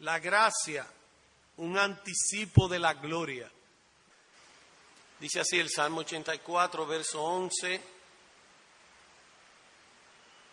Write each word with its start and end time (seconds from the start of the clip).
La 0.00 0.18
gracia, 0.18 0.86
un 1.58 1.76
anticipo 1.76 2.68
de 2.68 2.78
la 2.78 2.94
gloria. 2.94 3.50
Dice 5.18 5.40
así 5.40 5.58
el 5.58 5.68
Salmo 5.68 6.00
84, 6.00 6.86
verso 6.86 7.22
11, 7.22 7.82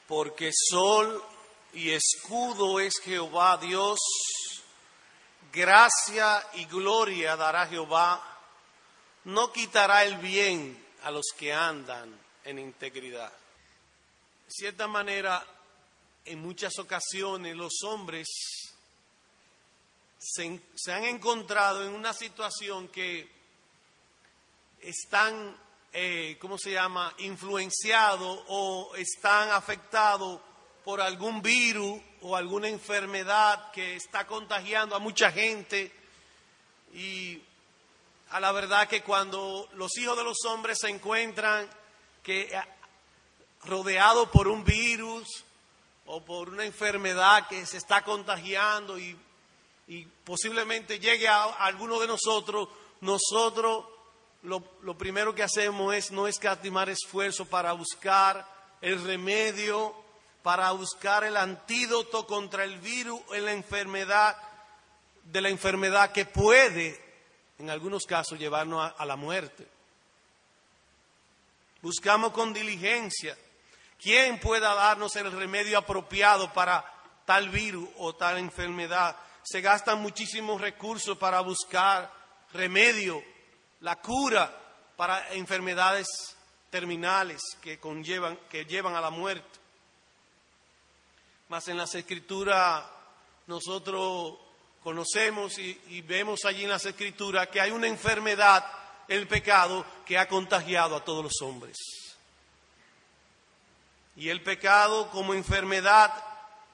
porque 0.07 0.51
sol 0.53 1.23
y 1.73 1.91
escudo 1.91 2.79
es 2.81 2.99
Jehová 3.01 3.57
Dios, 3.57 3.99
gracia 5.53 6.45
y 6.55 6.65
gloria 6.65 7.37
dará 7.37 7.67
Jehová, 7.67 8.21
no 9.23 9.53
quitará 9.53 10.03
el 10.03 10.17
bien 10.17 10.85
a 11.03 11.11
los 11.11 11.27
que 11.37 11.53
andan 11.53 12.13
en 12.43 12.59
integridad. 12.59 13.31
De 13.31 14.51
cierta 14.51 14.87
manera, 14.87 15.45
en 16.25 16.41
muchas 16.41 16.77
ocasiones 16.79 17.55
los 17.55 17.83
hombres 17.83 18.27
se, 20.19 20.93
han 20.93 21.03
encontrado 21.05 21.85
en 21.85 21.93
una 21.93 22.13
situación 22.13 22.87
que 22.87 23.29
están, 24.81 25.55
eh, 25.93 26.37
¿cómo 26.39 26.57
se 26.57 26.71
llama?, 26.71 27.13
influenciados 27.19 28.43
o 28.47 28.93
están 28.95 29.51
afectados 29.51 30.41
por 30.83 31.01
algún 31.01 31.41
virus 31.41 32.01
o 32.21 32.35
alguna 32.35 32.67
enfermedad 32.67 33.71
que 33.71 33.95
está 33.95 34.25
contagiando 34.25 34.95
a 34.95 34.99
mucha 34.99 35.31
gente. 35.31 35.91
Y 36.93 37.41
a 38.31 38.39
la 38.39 38.51
verdad 38.51 38.87
que 38.87 39.03
cuando 39.03 39.69
los 39.73 39.97
hijos 39.97 40.17
de 40.17 40.23
los 40.23 40.43
hombres 40.45 40.79
se 40.79 40.89
encuentran 40.89 41.69
eh, 42.25 42.61
rodeados 43.63 44.29
por 44.29 44.47
un 44.47 44.63
virus 44.63 45.45
o 46.05 46.23
por 46.23 46.49
una 46.49 46.65
enfermedad 46.65 47.47
que 47.47 47.65
se 47.65 47.77
está 47.77 48.03
contagiando 48.03 48.97
y, 48.97 49.17
y 49.87 50.05
posiblemente 50.05 50.99
llegue 50.99 51.27
a, 51.27 51.43
alguno 51.43 51.99
de 51.99 52.07
nosotros, 52.07 52.67
nosotros 53.01 53.85
lo, 54.43 54.63
lo, 54.81 54.97
primero 54.97 55.33
que 55.33 55.43
hacemos 55.43 55.95
es 55.95 56.11
no 56.11 56.27
escatimar 56.27 56.89
esfuerzo 56.89 57.45
para 57.45 57.71
buscar 57.71 58.45
el 58.81 59.01
remedio, 59.03 59.95
para 60.43 60.71
buscar 60.71 61.23
el 61.23 61.37
antídoto 61.37 62.27
contra 62.27 62.63
el 62.63 62.79
virus 62.79 63.21
en 63.31 63.45
la 63.45 63.53
enfermedad, 63.53 64.37
de 65.23 65.41
la 65.41 65.49
enfermedad 65.49 66.11
que 66.11 66.25
puede, 66.25 67.01
en 67.57 67.69
algunos 67.69 68.05
casos, 68.05 68.37
llevarnos 68.37 68.81
a, 68.81 68.87
a 68.87 69.05
la 69.05 69.15
muerte. 69.15 69.67
Buscamos 71.81 72.31
con 72.31 72.53
diligencia 72.53 73.37
quién 74.01 74.39
pueda 74.39 74.73
darnos 74.73 75.15
el 75.15 75.31
remedio 75.31 75.77
apropiado 75.77 76.51
para 76.53 76.85
tal 77.25 77.49
virus 77.49 77.87
o 77.97 78.15
tal 78.15 78.37
enfermedad. 78.37 79.15
Se 79.49 79.61
gastan 79.61 80.01
muchísimos 80.01 80.59
recursos 80.59 81.17
para 81.17 81.39
buscar 81.39 82.11
remedio 82.51 83.23
la 83.79 83.95
cura 83.95 84.53
para 84.97 85.33
enfermedades 85.35 86.35
terminales 86.69 87.41
que 87.61 87.79
conllevan, 87.79 88.37
que 88.49 88.65
llevan 88.65 88.97
a 88.97 88.99
la 88.99 89.09
muerte. 89.09 89.57
Mas 91.47 91.65
en 91.69 91.77
las 91.77 91.95
escrituras 91.95 92.83
nosotros 93.45 94.37
conocemos 94.83 95.57
y, 95.59 95.79
y, 95.91 96.01
vemos 96.01 96.43
allí 96.43 96.65
en 96.65 96.69
las 96.69 96.85
escrituras 96.85 97.47
que 97.47 97.61
hay 97.61 97.71
una 97.71 97.87
enfermedad, 97.87 98.65
el 99.07 99.29
pecado, 99.29 99.85
que 100.05 100.17
ha 100.17 100.27
contagiado 100.27 100.93
a 100.93 101.05
todos 101.05 101.23
los 101.23 101.41
hombres. 101.41 101.77
Y 104.17 104.27
el 104.27 104.43
pecado 104.43 105.09
como 105.09 105.33
enfermedad, 105.33 106.11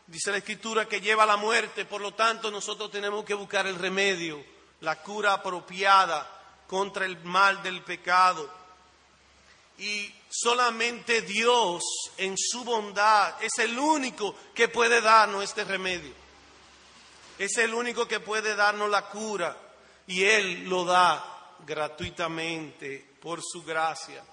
dice 0.07 0.31
la 0.31 0.37
escritura, 0.37 0.87
que 0.87 1.01
lleva 1.01 1.23
a 1.23 1.27
la 1.27 1.37
muerte, 1.37 1.85
por 1.85 2.01
lo 2.01 2.13
tanto 2.13 2.51
nosotros 2.51 2.91
tenemos 2.91 3.23
que 3.25 3.33
buscar 3.33 3.67
el 3.67 3.75
remedio, 3.75 4.43
la 4.81 5.01
cura 5.01 5.33
apropiada 5.33 6.29
contra 6.67 7.05
el 7.05 7.23
mal 7.23 7.61
del 7.63 7.81
pecado. 7.83 8.49
Y 9.77 10.13
solamente 10.29 11.21
Dios 11.21 11.83
en 12.17 12.35
su 12.37 12.63
bondad 12.63 13.41
es 13.43 13.57
el 13.59 13.77
único 13.77 14.35
que 14.53 14.67
puede 14.67 15.01
darnos 15.01 15.43
este 15.43 15.63
remedio. 15.63 16.13
Es 17.37 17.57
el 17.57 17.73
único 17.73 18.07
que 18.07 18.19
puede 18.19 18.55
darnos 18.55 18.89
la 18.89 19.09
cura 19.09 19.57
y 20.05 20.23
Él 20.23 20.65
lo 20.69 20.85
da 20.85 21.57
gratuitamente 21.65 23.13
por 23.21 23.41
su 23.41 23.63
gracia. 23.63 24.23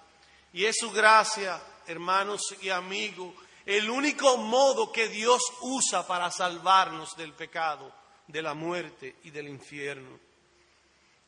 Y 0.53 0.64
es 0.64 0.76
su 0.78 0.91
gracia, 0.91 1.60
hermanos 1.86 2.41
y 2.60 2.70
amigos, 2.70 3.32
el 3.66 3.91
único 3.91 4.37
modo 4.37 4.91
que 4.91 5.09
Dios 5.09 5.43
usa 5.62 6.06
para 6.06 6.31
salvarnos 6.31 7.16
del 7.16 7.32
pecado, 7.32 7.93
de 8.26 8.43
la 8.43 8.54
muerte 8.54 9.16
y 9.25 9.31
del 9.31 9.48
infierno. 9.48 10.19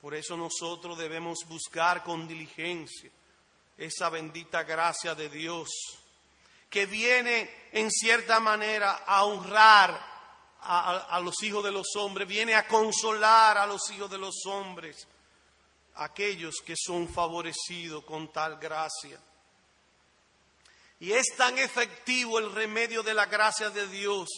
Por 0.00 0.14
eso 0.14 0.36
nosotros 0.36 0.98
debemos 0.98 1.40
buscar 1.46 2.02
con 2.02 2.26
diligencia 2.26 3.10
esa 3.76 4.08
bendita 4.10 4.62
gracia 4.64 5.14
de 5.14 5.28
Dios 5.28 5.68
que 6.68 6.86
viene 6.86 7.68
en 7.72 7.90
cierta 7.90 8.40
manera 8.40 9.04
a 9.06 9.24
honrar 9.24 10.12
a, 10.64 11.20
los 11.22 11.42
hijos 11.42 11.62
de 11.64 11.72
los 11.72 11.96
hombres, 11.96 12.26
viene 12.26 12.54
a 12.54 12.66
consolar 12.66 13.58
a 13.58 13.66
los 13.66 13.90
hijos 13.90 14.10
de 14.10 14.18
los 14.18 14.46
hombres, 14.46 15.06
aquellos 15.96 16.62
que 16.64 16.74
son 16.76 17.08
favorecidos 17.08 18.04
con 18.04 18.32
tal 18.32 18.58
gracia. 18.58 19.20
Y 21.02 21.12
es 21.12 21.26
tan 21.36 21.58
efectivo 21.58 22.38
el 22.38 22.52
remedio 22.52 23.02
de 23.02 23.12
la 23.12 23.26
gracia 23.26 23.68
de 23.70 23.86
Dios 23.88 24.28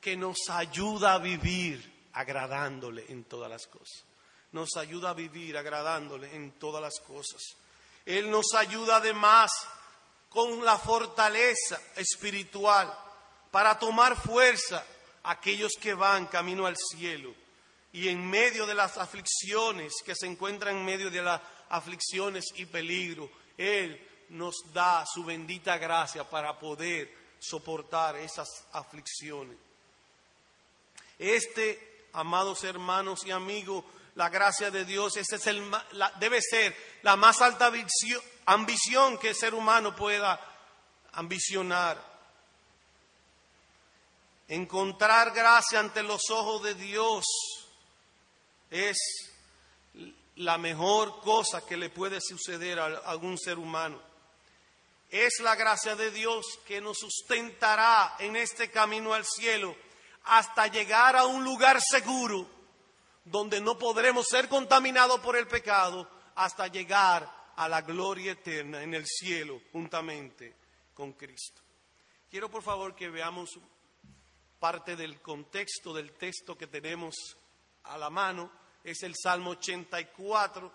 que 0.00 0.16
nos 0.16 0.48
ayuda 0.50 1.14
a 1.14 1.18
vivir 1.18 2.08
agradándole 2.12 3.04
en 3.08 3.24
todas 3.24 3.48
las 3.48 3.66
cosas 3.66 4.08
nos 4.52 4.76
ayuda 4.76 5.10
a 5.10 5.14
vivir 5.14 5.56
agradándole 5.56 6.34
en 6.34 6.52
todas 6.52 6.82
las 6.82 6.98
cosas. 7.00 7.42
Él 8.06 8.30
nos 8.30 8.54
ayuda 8.54 8.96
además 8.96 9.50
con 10.28 10.64
la 10.64 10.78
fortaleza 10.78 11.80
espiritual 11.96 12.92
para 13.50 13.78
tomar 13.78 14.16
fuerza 14.16 14.84
a 15.22 15.32
aquellos 15.32 15.72
que 15.80 15.94
van 15.94 16.26
camino 16.26 16.66
al 16.66 16.76
cielo 16.76 17.34
y 17.92 18.08
en 18.08 18.28
medio 18.28 18.66
de 18.66 18.74
las 18.74 18.96
aflicciones 18.98 19.94
que 20.04 20.14
se 20.14 20.26
encuentran 20.26 20.76
en 20.76 20.84
medio 20.84 21.10
de 21.10 21.22
las 21.22 21.40
aflicciones 21.70 22.44
y 22.56 22.66
peligro, 22.66 23.30
Él 23.56 24.07
nos 24.30 24.56
da 24.72 25.04
su 25.06 25.24
bendita 25.24 25.78
gracia 25.78 26.28
para 26.28 26.58
poder 26.58 27.12
soportar 27.38 28.16
esas 28.16 28.48
aflicciones. 28.72 29.56
Este, 31.18 32.06
amados 32.12 32.64
hermanos 32.64 33.24
y 33.26 33.30
amigos, 33.30 33.84
la 34.14 34.28
gracia 34.28 34.70
de 34.70 34.84
Dios, 34.84 35.16
ese 35.16 35.36
es 35.36 35.46
el, 35.46 35.70
la, 35.92 36.10
debe 36.18 36.40
ser 36.42 36.76
la 37.02 37.16
más 37.16 37.40
alta 37.40 37.72
ambición, 38.46 39.18
que 39.18 39.30
el 39.30 39.34
ser 39.36 39.54
humano 39.54 39.94
pueda 39.94 40.40
ambicionar. 41.12 42.02
Encontrar 44.48 45.32
gracia 45.32 45.78
ante 45.78 46.02
los 46.02 46.30
ojos 46.30 46.62
de 46.62 46.74
Dios 46.74 47.24
es 48.70 48.96
la 50.36 50.56
mejor 50.56 51.20
cosa 51.20 51.64
que 51.64 51.76
le 51.76 51.90
puede 51.90 52.20
suceder 52.20 52.78
a 52.78 52.86
algún 53.04 53.38
ser 53.38 53.58
humano. 53.58 54.07
Es 55.10 55.40
la 55.40 55.54
gracia 55.54 55.96
de 55.96 56.10
Dios 56.10 56.44
que 56.66 56.80
nos 56.80 56.98
sustentará 56.98 58.16
en 58.18 58.36
este 58.36 58.70
camino 58.70 59.14
al 59.14 59.24
cielo 59.24 59.74
hasta 60.24 60.66
llegar 60.66 61.16
a 61.16 61.24
un 61.24 61.44
lugar 61.44 61.80
seguro 61.80 62.46
donde 63.24 63.60
no 63.60 63.78
podremos 63.78 64.26
ser 64.26 64.48
contaminados 64.48 65.20
por 65.20 65.36
el 65.36 65.46
pecado 65.46 66.08
hasta 66.34 66.66
llegar 66.66 67.28
a 67.56 67.68
la 67.68 67.82
gloria 67.82 68.32
eterna 68.32 68.82
en 68.82 68.94
el 68.94 69.06
cielo 69.06 69.60
juntamente 69.72 70.54
con 70.94 71.12
Cristo. 71.12 71.62
Quiero 72.30 72.50
por 72.50 72.62
favor 72.62 72.94
que 72.94 73.08
veamos 73.08 73.58
parte 74.58 74.96
del 74.96 75.20
contexto 75.20 75.94
del 75.94 76.12
texto 76.12 76.56
que 76.56 76.66
tenemos 76.66 77.14
a 77.84 77.96
la 77.96 78.10
mano. 78.10 78.50
Es 78.84 79.02
el 79.02 79.14
Salmo 79.16 79.50
84. 79.50 80.72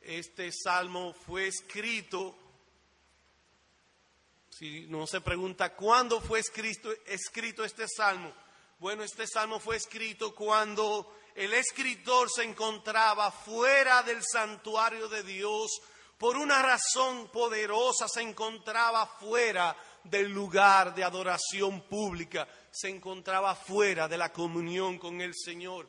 Este 0.00 0.52
salmo 0.52 1.12
fue 1.12 1.48
escrito, 1.48 2.36
si 4.58 4.86
no 4.86 5.06
se 5.06 5.20
pregunta 5.20 5.74
cuándo 5.74 6.20
fue 6.20 6.38
escrito, 6.38 6.90
escrito 7.06 7.62
este 7.62 7.86
salmo, 7.88 8.32
bueno, 8.78 9.02
este 9.02 9.26
salmo 9.26 9.60
fue 9.60 9.76
escrito 9.76 10.34
cuando 10.34 11.14
el 11.34 11.52
escritor 11.52 12.30
se 12.30 12.44
encontraba 12.44 13.30
fuera 13.30 14.02
del 14.02 14.22
santuario 14.24 15.08
de 15.08 15.22
Dios, 15.22 15.70
por 16.16 16.38
una 16.38 16.62
razón 16.62 17.28
poderosa 17.28 18.08
se 18.08 18.22
encontraba 18.22 19.06
fuera 19.06 19.76
del 20.02 20.30
lugar 20.30 20.94
de 20.94 21.04
adoración 21.04 21.82
pública, 21.82 22.48
se 22.70 22.88
encontraba 22.88 23.54
fuera 23.54 24.08
de 24.08 24.16
la 24.16 24.32
comunión 24.32 24.98
con 24.98 25.20
el 25.20 25.34
Señor. 25.34 25.86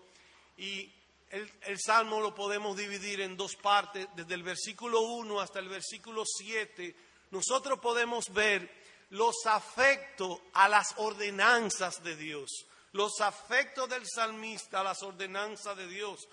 Y 0.58 0.92
el, 1.30 1.50
el, 1.62 1.80
salmo 1.80 2.19
lo 2.19 2.36
podemos 2.36 2.75
dividir 2.75 3.22
en 3.22 3.38
dos 3.38 3.56
partes, 3.56 4.08
desde 4.16 4.34
el 4.34 4.44
versículo 4.44 5.02
1 5.02 5.40
hasta 5.40 5.60
el 5.60 5.69
versículo 5.69 6.24
7. 6.25 7.06
Nosotros 7.32 7.80
podemos 7.80 8.32
ver 8.34 8.70
los 9.10 9.46
afectos 9.46 10.40
a 10.54 10.68
las 10.68 10.94
ordenanzas 10.98 12.04
de 12.04 12.16
Dios 12.16 12.68
los 12.98 13.22
afectos 13.22 13.88
del 13.88 14.04
salmista 14.06 14.82
a 14.82 14.84
las 14.84 15.02
ordenanzas 15.04 15.78
de 15.78 15.88
Dios. 15.88 16.28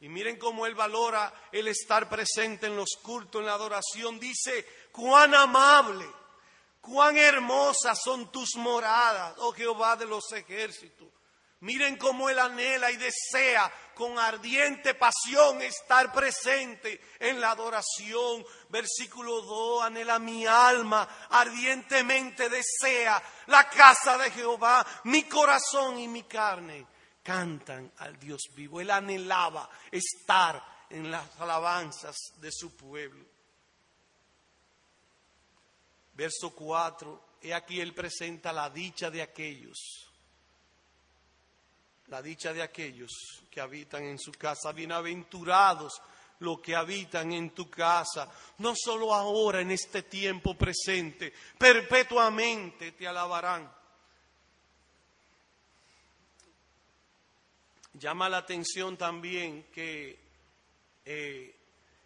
Y 0.00 0.08
miren 0.08 0.38
cómo 0.38 0.66
él 0.66 0.74
valora 0.74 1.32
el 1.50 1.68
estar 1.68 2.08
presente 2.08 2.66
en 2.66 2.76
los 2.76 2.90
cultos, 3.02 3.40
en 3.40 3.46
la 3.46 3.54
adoración. 3.54 4.20
Dice, 4.20 4.88
cuán 4.92 5.34
amable, 5.34 6.06
cuán 6.80 7.16
hermosas 7.16 7.98
son 8.02 8.30
tus 8.30 8.56
moradas, 8.56 9.34
oh 9.38 9.52
Jehová 9.52 9.96
de 9.96 10.06
los 10.06 10.30
ejércitos. 10.32 11.08
Miren 11.60 11.96
cómo 11.96 12.30
él 12.30 12.38
anhela 12.38 12.90
y 12.90 12.96
desea 12.96 13.70
con 13.94 14.18
ardiente 14.18 14.94
pasión 14.94 15.60
estar 15.60 16.10
presente 16.10 16.98
en 17.18 17.38
la 17.38 17.50
adoración. 17.50 18.44
Versículo 18.70 19.42
2, 19.42 19.84
anhela 19.84 20.18
mi 20.18 20.46
alma, 20.46 21.26
ardientemente 21.28 22.48
desea 22.48 23.22
la 23.48 23.68
casa 23.68 24.16
de 24.16 24.30
Jehová, 24.30 24.86
mi 25.04 25.24
corazón 25.24 25.98
y 25.98 26.08
mi 26.08 26.22
carne 26.22 26.86
cantan 27.22 27.92
al 27.98 28.18
Dios 28.18 28.40
vivo. 28.54 28.80
Él 28.80 28.90
anhelaba 28.90 29.68
estar 29.90 30.86
en 30.88 31.10
las 31.10 31.38
alabanzas 31.38 32.16
de 32.36 32.50
su 32.50 32.74
pueblo. 32.74 33.26
Verso 36.14 36.54
4, 36.54 37.36
he 37.42 37.52
aquí 37.52 37.82
él 37.82 37.92
presenta 37.92 38.50
la 38.50 38.70
dicha 38.70 39.10
de 39.10 39.20
aquellos 39.20 40.09
la 42.10 42.20
dicha 42.20 42.52
de 42.52 42.60
aquellos 42.60 43.10
que 43.48 43.60
habitan 43.60 44.04
en 44.04 44.18
su 44.18 44.32
casa. 44.32 44.72
Bienaventurados 44.72 46.02
los 46.40 46.60
que 46.60 46.74
habitan 46.74 47.32
en 47.32 47.50
tu 47.50 47.70
casa, 47.70 48.28
no 48.58 48.74
solo 48.74 49.14
ahora 49.14 49.60
en 49.60 49.70
este 49.70 50.02
tiempo 50.02 50.56
presente, 50.56 51.32
perpetuamente 51.58 52.92
te 52.92 53.06
alabarán. 53.06 53.70
Llama 57.92 58.28
la 58.28 58.38
atención 58.38 58.96
también 58.96 59.64
que 59.64 60.18
eh, 61.04 61.56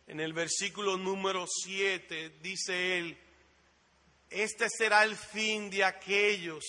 en 0.09 0.21
el 0.21 0.33
versículo 0.33 0.97
número 0.97 1.47
7 1.47 2.41
dice 2.43 2.99
él, 2.99 3.19
este 4.29 4.69
será 4.69 5.05
el 5.05 5.17
fin 5.17 5.71
de 5.71 5.85
aquellos 5.85 6.65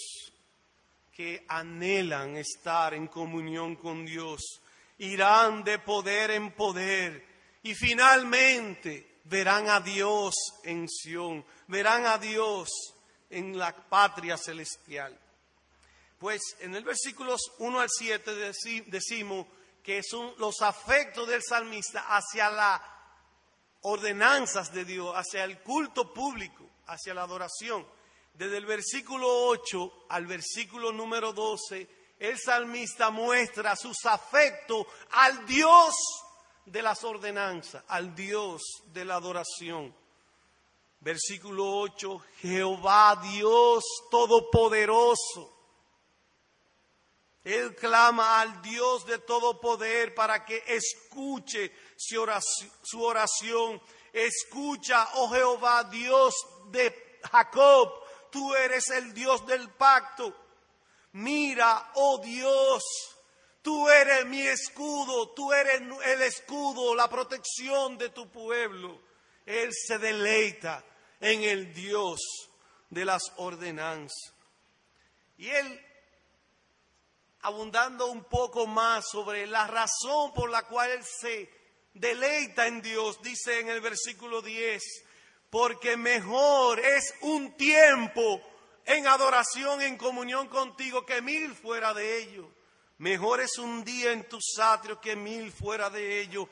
que 1.15 1.45
anhelan 1.47 2.35
estar 2.35 2.93
en 2.93 3.07
comunión 3.07 3.77
con 3.77 4.05
Dios. 4.05 4.61
Irán 4.97 5.63
de 5.63 5.79
poder 5.79 6.31
en 6.31 6.51
poder 6.51 7.25
y 7.63 7.73
finalmente 7.73 9.19
verán 9.23 9.69
a 9.69 9.79
Dios 9.79 10.35
en 10.65 10.89
Sión, 10.89 11.45
verán 11.67 12.05
a 12.05 12.17
Dios 12.17 12.69
en 13.29 13.57
la 13.57 13.73
patria 13.73 14.37
celestial. 14.37 15.17
Pues 16.19 16.41
en 16.59 16.75
el 16.75 16.83
versículos 16.83 17.41
1 17.59 17.79
al 17.79 17.89
7 17.89 18.51
decimos 18.87 19.47
que 19.81 20.01
son 20.03 20.33
los 20.37 20.61
afectos 20.61 21.27
del 21.29 21.41
salmista 21.41 22.05
hacia 22.09 22.49
las 22.49 22.81
ordenanzas 23.81 24.73
de 24.73 24.83
Dios, 24.83 25.13
hacia 25.15 25.45
el 25.45 25.59
culto 25.59 26.13
público, 26.13 26.69
hacia 26.87 27.13
la 27.13 27.23
adoración 27.23 27.85
desde 28.37 28.57
el 28.57 28.65
versículo 28.65 29.27
8 29.47 30.05
al 30.09 30.27
versículo 30.27 30.91
número 30.91 31.31
12, 31.31 31.87
el 32.19 32.37
salmista 32.37 33.09
muestra 33.09 33.75
sus 33.75 34.05
afectos 34.05 34.85
al 35.11 35.45
Dios 35.45 35.95
de 36.65 36.81
las 36.81 37.03
ordenanzas, 37.03 37.83
al 37.87 38.15
Dios 38.15 38.61
de 38.87 39.05
la 39.05 39.15
adoración. 39.15 39.95
Versículo 40.99 41.79
8, 41.79 42.21
Jehová 42.41 43.21
Dios 43.21 43.83
Todopoderoso. 44.09 45.53
Él 47.43 47.75
clama 47.75 48.41
al 48.41 48.61
Dios 48.63 49.05
de 49.05 49.19
todo 49.19 49.61
poder 49.61 50.15
para 50.15 50.43
que 50.43 50.63
escuche 50.67 51.71
su 51.95 53.03
oración. 53.03 53.81
Escucha, 54.11 55.09
oh 55.15 55.29
Jehová, 55.29 55.83
Dios 55.83 56.33
de 56.71 57.19
Jacob, 57.31 58.04
tú 58.35 58.53
eres 58.53 58.89
el 58.89 59.13
Dios 59.13 59.47
del 59.47 59.69
pacto. 59.69 60.35
Mira, 61.13 61.91
oh 61.93 62.17
Dios, 62.21 62.83
tú 63.61 63.87
eres 63.87 64.25
mi 64.25 64.45
escudo, 64.45 65.29
tú 65.29 65.53
eres 65.53 65.81
el 66.03 66.21
escudo, 66.21 66.93
la 66.95 67.09
protección 67.09 67.97
de 67.97 68.09
tu 68.09 68.29
pueblo. 68.29 69.01
Él 69.45 69.69
se 69.71 69.99
deleita 69.99 70.83
en 71.21 71.43
el 71.43 71.73
Dios 71.73 72.19
de 72.89 73.05
las 73.05 73.21
ordenanzas. 73.37 74.33
Y 75.37 75.47
él, 75.47 75.85
abundando 77.39 78.07
un 78.07 78.25
poco 78.25 78.67
más 78.67 79.05
sobre 79.09 79.47
la 79.47 79.65
razón 79.65 80.33
por 80.33 80.49
la 80.49 80.63
cual 80.63 81.01
se 81.05 81.49
deleita 81.93 82.67
en 82.67 82.81
Dios, 82.81 83.21
dice 83.21 83.61
en 83.61 83.69
el 83.69 83.79
versículo 83.79 84.41
10, 84.41 84.83
porque 85.55 85.95
mejor 85.95 86.81
es 86.81 87.13
un 87.21 87.55
tiempo 87.55 88.41
en 88.83 89.07
adoración, 89.07 89.81
en 89.81 89.97
comunión 89.97 90.49
contigo, 90.49 91.05
que 91.05 91.21
mil 91.21 91.55
fuera 91.55 91.93
de 91.93 92.17
ello. 92.17 92.51
Mejor 92.97 93.39
es 93.39 93.57
un 93.57 93.85
día 93.85 94.11
en 94.11 94.27
tus 94.27 94.59
atrios 94.59 94.99
que 94.99 95.15
mil 95.15 95.53
fuera 95.53 95.89
de 95.89 96.19
ello. 96.19 96.49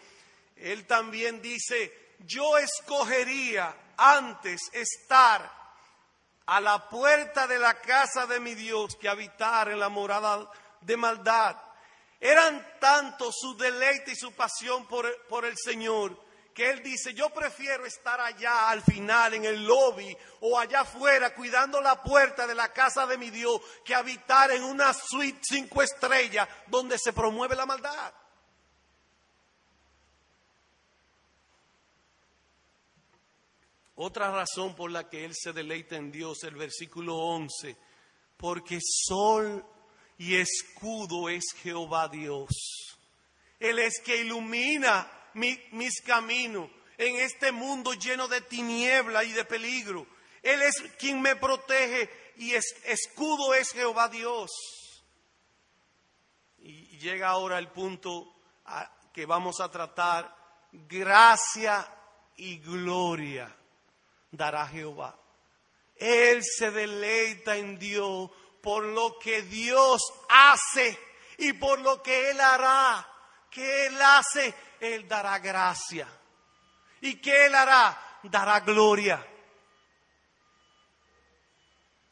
Él 0.55 0.87
también 0.87 1.41
dice, 1.41 2.15
yo 2.19 2.57
escogería 2.57 3.75
antes 3.97 4.69
estar 4.71 5.51
a 6.45 6.61
la 6.61 6.87
puerta 6.87 7.45
de 7.45 7.59
la 7.59 7.81
casa 7.81 8.25
de 8.25 8.39
mi 8.39 8.55
Dios 8.55 8.95
que 8.95 9.09
habitar 9.09 9.67
en 9.67 9.79
la 9.79 9.89
morada 9.89 10.49
de 10.79 10.95
maldad. 10.95 11.57
Eran 12.21 12.65
tanto 12.79 13.33
su 13.33 13.57
deleite 13.57 14.13
y 14.13 14.15
su 14.15 14.31
pasión 14.31 14.87
por, 14.87 15.27
por 15.27 15.43
el 15.43 15.57
Señor 15.57 16.22
que 16.53 16.69
él 16.69 16.83
dice, 16.83 17.13
yo 17.13 17.31
prefiero 17.31 17.85
estar 17.85 18.21
allá 18.21 18.69
al 18.69 18.81
final 18.83 19.33
en 19.33 19.45
el 19.45 19.65
lobby 19.65 20.15
o 20.41 20.59
allá 20.59 20.81
afuera 20.81 21.33
cuidando 21.33 21.81
la 21.81 22.01
puerta 22.01 22.45
de 22.45 22.53
la 22.53 22.71
casa 22.71 23.07
de 23.07 23.17
mi 23.17 23.29
Dios 23.29 23.59
que 23.83 23.95
habitar 23.95 24.51
en 24.51 24.63
una 24.63 24.93
suite 24.93 25.39
cinco 25.41 25.81
estrellas 25.81 26.47
donde 26.67 26.97
se 26.99 27.11
promueve 27.11 27.55
la 27.55 27.65
maldad. 27.65 28.13
Otra 33.95 34.31
razón 34.31 34.75
por 34.75 34.91
la 34.91 35.07
que 35.07 35.23
él 35.23 35.33
se 35.35 35.53
deleita 35.53 35.95
en 35.95 36.11
Dios, 36.11 36.43
el 36.43 36.55
versículo 36.55 37.15
11, 37.15 37.77
porque 38.37 38.79
sol 38.81 39.65
y 40.17 40.35
escudo 40.35 41.29
es 41.29 41.45
Jehová 41.61 42.09
Dios. 42.09 42.97
Él 43.59 43.79
es 43.79 44.01
que 44.03 44.17
ilumina 44.17 45.09
mis 45.33 46.01
caminos 46.01 46.69
en 46.97 47.17
este 47.17 47.51
mundo 47.51 47.93
lleno 47.93 48.27
de 48.27 48.41
tiniebla 48.41 49.23
y 49.23 49.31
de 49.31 49.45
peligro. 49.45 50.05
Él 50.41 50.61
es 50.61 50.75
quien 50.99 51.21
me 51.21 51.35
protege 51.35 52.33
y 52.37 52.53
es, 52.53 52.65
escudo 52.85 53.53
es 53.53 53.71
Jehová 53.71 54.09
Dios. 54.09 54.51
Y 56.59 56.97
llega 56.97 57.29
ahora 57.29 57.59
el 57.59 57.69
punto 57.69 58.35
que 59.13 59.25
vamos 59.25 59.59
a 59.59 59.69
tratar. 59.69 60.35
Gracia 60.71 61.87
y 62.37 62.57
gloria 62.57 63.53
dará 64.31 64.67
Jehová. 64.67 65.17
Él 65.95 66.41
se 66.43 66.71
deleita 66.71 67.55
en 67.55 67.77
Dios 67.77 68.29
por 68.61 68.83
lo 68.83 69.19
que 69.19 69.43
Dios 69.43 70.01
hace 70.29 70.97
y 71.37 71.53
por 71.53 71.79
lo 71.79 72.01
que 72.01 72.31
Él 72.31 72.41
hará. 72.41 73.07
Que 73.51 73.85
Él 73.85 74.01
hace 74.01 74.53
él 74.79 75.07
dará 75.07 75.39
gracia. 75.39 76.07
¿Y 77.03 77.15
qué 77.15 77.47
Él 77.47 77.55
hará? 77.55 78.19
Dará 78.23 78.61
gloria. 78.61 79.25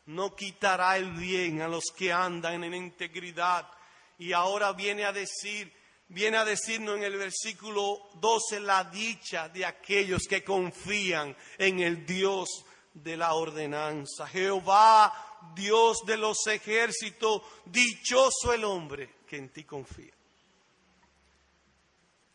No 0.08 0.36
quitará 0.36 0.98
el 0.98 1.12
bien 1.12 1.62
a 1.62 1.70
los 1.70 1.86
que 1.96 2.12
andan 2.12 2.63
en 2.65 2.74
integridad. 2.74 3.70
Y 4.18 4.34
ahora 4.34 4.74
viene 4.74 5.06
a 5.06 5.13
decir, 5.13 5.72
viene 6.10 6.38
a 6.38 6.44
decirnos 6.44 6.98
en 6.98 7.03
el 7.03 7.15
versículo 7.15 8.10
12 8.15 8.60
la 8.60 8.84
dicha 8.84 9.48
de 9.48 9.65
aquellos 9.65 10.24
que 10.27 10.44
confían 10.44 11.36
en 11.58 11.80
el 11.80 12.06
Dios 12.06 12.65
de 12.94 13.15
la 13.15 13.34
ordenanza. 13.34 14.27
Jehová, 14.27 15.39
Dios 15.56 16.00
de 16.06 16.18
los 16.18 16.46
ejércitos, 16.48 17.41
dichoso 17.65 18.51
el 18.53 18.65
hombre 18.65 19.22
que 19.25 19.38
en 19.38 19.50
ti 19.53 19.63
confía. 19.63 20.13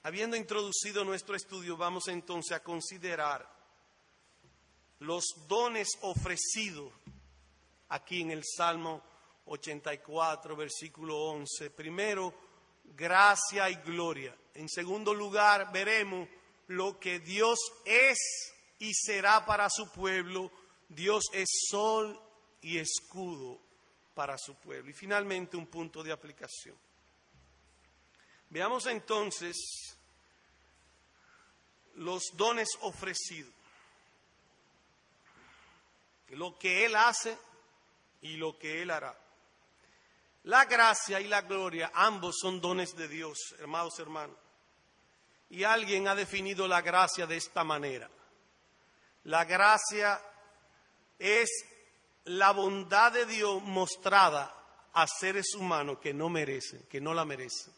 Habiendo 0.06 0.36
introducido 0.36 1.04
nuestro 1.04 1.34
estudio, 1.34 1.76
vamos 1.76 2.06
entonces 2.06 2.52
a 2.52 2.62
considerar 2.62 3.44
los 5.00 5.24
dones 5.48 5.88
ofrecidos 6.02 6.92
aquí 7.88 8.20
en 8.20 8.30
el 8.30 8.44
Salmo 8.44 9.02
84, 9.46 10.54
versículo 10.54 11.18
11. 11.30 11.70
Primero, 11.70 12.32
gracia 12.84 13.68
y 13.68 13.74
gloria. 13.82 14.32
En 14.54 14.68
segundo 14.68 15.12
lugar, 15.12 15.72
veremos 15.72 16.28
lo 16.68 17.00
que 17.00 17.18
Dios 17.18 17.58
es 17.84 18.54
y 18.78 18.94
será 18.94 19.44
para 19.44 19.68
su 19.68 19.90
pueblo. 19.90 20.52
Dios 20.88 21.24
es 21.32 21.48
sol 21.68 22.16
y 22.60 22.78
escudo 22.78 23.58
para 24.14 24.38
su 24.38 24.54
pueblo. 24.54 24.88
Y 24.88 24.94
finalmente 24.94 25.56
un 25.56 25.66
punto 25.66 26.04
de 26.04 26.12
aplicación. 26.12 26.76
Veamos 28.48 28.86
entonces 28.86 29.95
los 31.96 32.22
dones 32.34 32.68
ofrecidos, 32.80 33.52
lo 36.30 36.58
que 36.58 36.84
Él 36.84 36.96
hace 36.96 37.36
y 38.22 38.36
lo 38.36 38.58
que 38.58 38.82
Él 38.82 38.90
hará. 38.90 39.16
La 40.44 40.64
gracia 40.64 41.20
y 41.20 41.26
la 41.26 41.42
gloria, 41.42 41.90
ambos 41.94 42.36
son 42.40 42.60
dones 42.60 42.96
de 42.96 43.08
Dios, 43.08 43.54
hermanos 43.58 43.98
hermanos. 43.98 44.36
Y 45.50 45.64
alguien 45.64 46.08
ha 46.08 46.14
definido 46.14 46.68
la 46.68 46.82
gracia 46.82 47.26
de 47.26 47.36
esta 47.36 47.64
manera. 47.64 48.08
La 49.24 49.44
gracia 49.44 50.20
es 51.18 51.50
la 52.24 52.52
bondad 52.52 53.12
de 53.12 53.26
Dios 53.26 53.62
mostrada 53.62 54.52
a 54.92 55.06
seres 55.06 55.54
humanos 55.54 55.98
que 55.98 56.14
no 56.14 56.28
merecen, 56.28 56.86
que 56.88 57.00
no 57.00 57.12
la 57.12 57.24
merecen. 57.24 57.72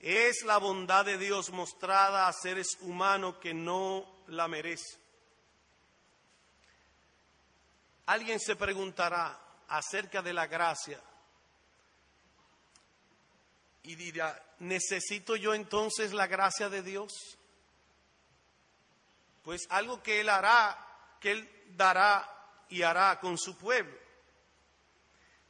Es 0.00 0.42
la 0.44 0.58
bondad 0.58 1.04
de 1.04 1.18
Dios 1.18 1.50
mostrada 1.50 2.28
a 2.28 2.32
seres 2.32 2.76
humanos 2.80 3.36
que 3.36 3.54
no 3.54 4.06
la 4.28 4.46
merecen. 4.48 5.00
Alguien 8.06 8.38
se 8.38 8.54
preguntará 8.54 9.38
acerca 9.68 10.22
de 10.22 10.32
la 10.32 10.46
gracia 10.46 11.00
y 13.82 13.94
dirá, 13.94 14.40
¿necesito 14.58 15.36
yo 15.36 15.54
entonces 15.54 16.12
la 16.12 16.26
gracia 16.26 16.68
de 16.68 16.82
Dios? 16.82 17.12
Pues 19.42 19.62
algo 19.70 20.02
que 20.02 20.20
Él 20.20 20.28
hará, 20.28 20.76
que 21.20 21.32
Él 21.32 21.64
dará 21.76 22.28
y 22.68 22.82
hará 22.82 23.18
con 23.20 23.38
su 23.38 23.56
pueblo. 23.56 23.96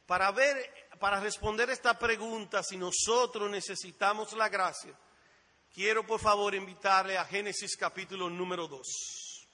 Para 0.05 0.31
ver, 0.31 0.86
para 0.99 1.19
responder 1.19 1.69
esta 1.69 1.97
pregunta, 1.97 2.63
si 2.63 2.77
nosotros 2.77 3.49
necesitamos 3.49 4.33
la 4.33 4.49
gracia, 4.49 4.93
quiero 5.73 6.05
por 6.05 6.19
favor 6.19 6.55
invitarle 6.55 7.17
a 7.17 7.25
Génesis 7.25 7.75
capítulo 7.77 8.29
número 8.29 8.67
2. 8.67 9.47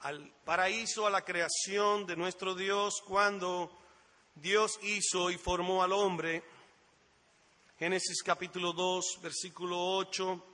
Al 0.00 0.32
paraíso, 0.44 1.06
a 1.06 1.10
la 1.10 1.24
creación 1.24 2.06
de 2.06 2.16
nuestro 2.16 2.54
Dios, 2.54 3.00
cuando 3.06 3.78
Dios 4.34 4.78
hizo 4.82 5.30
y 5.30 5.38
formó 5.38 5.82
al 5.82 5.92
hombre. 5.92 6.42
Génesis 7.78 8.22
capítulo 8.22 8.72
2, 8.72 9.20
versículo 9.22 9.78
8. 9.96 10.44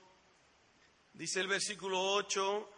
Dice 1.14 1.40
el 1.40 1.48
versículo 1.48 2.00
8, 2.00 2.70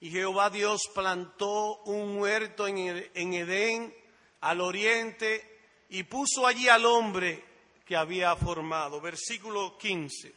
y 0.00 0.10
Jehová 0.10 0.50
Dios 0.50 0.82
plantó 0.94 1.78
un 1.84 2.18
huerto 2.18 2.66
en 2.68 3.34
Edén 3.34 3.94
al 4.40 4.60
oriente 4.60 5.58
y 5.88 6.04
puso 6.04 6.46
allí 6.46 6.68
al 6.68 6.86
hombre 6.86 7.44
que 7.84 7.96
había 7.96 8.36
formado. 8.36 9.00
Versículo 9.00 9.76
15. 9.76 10.34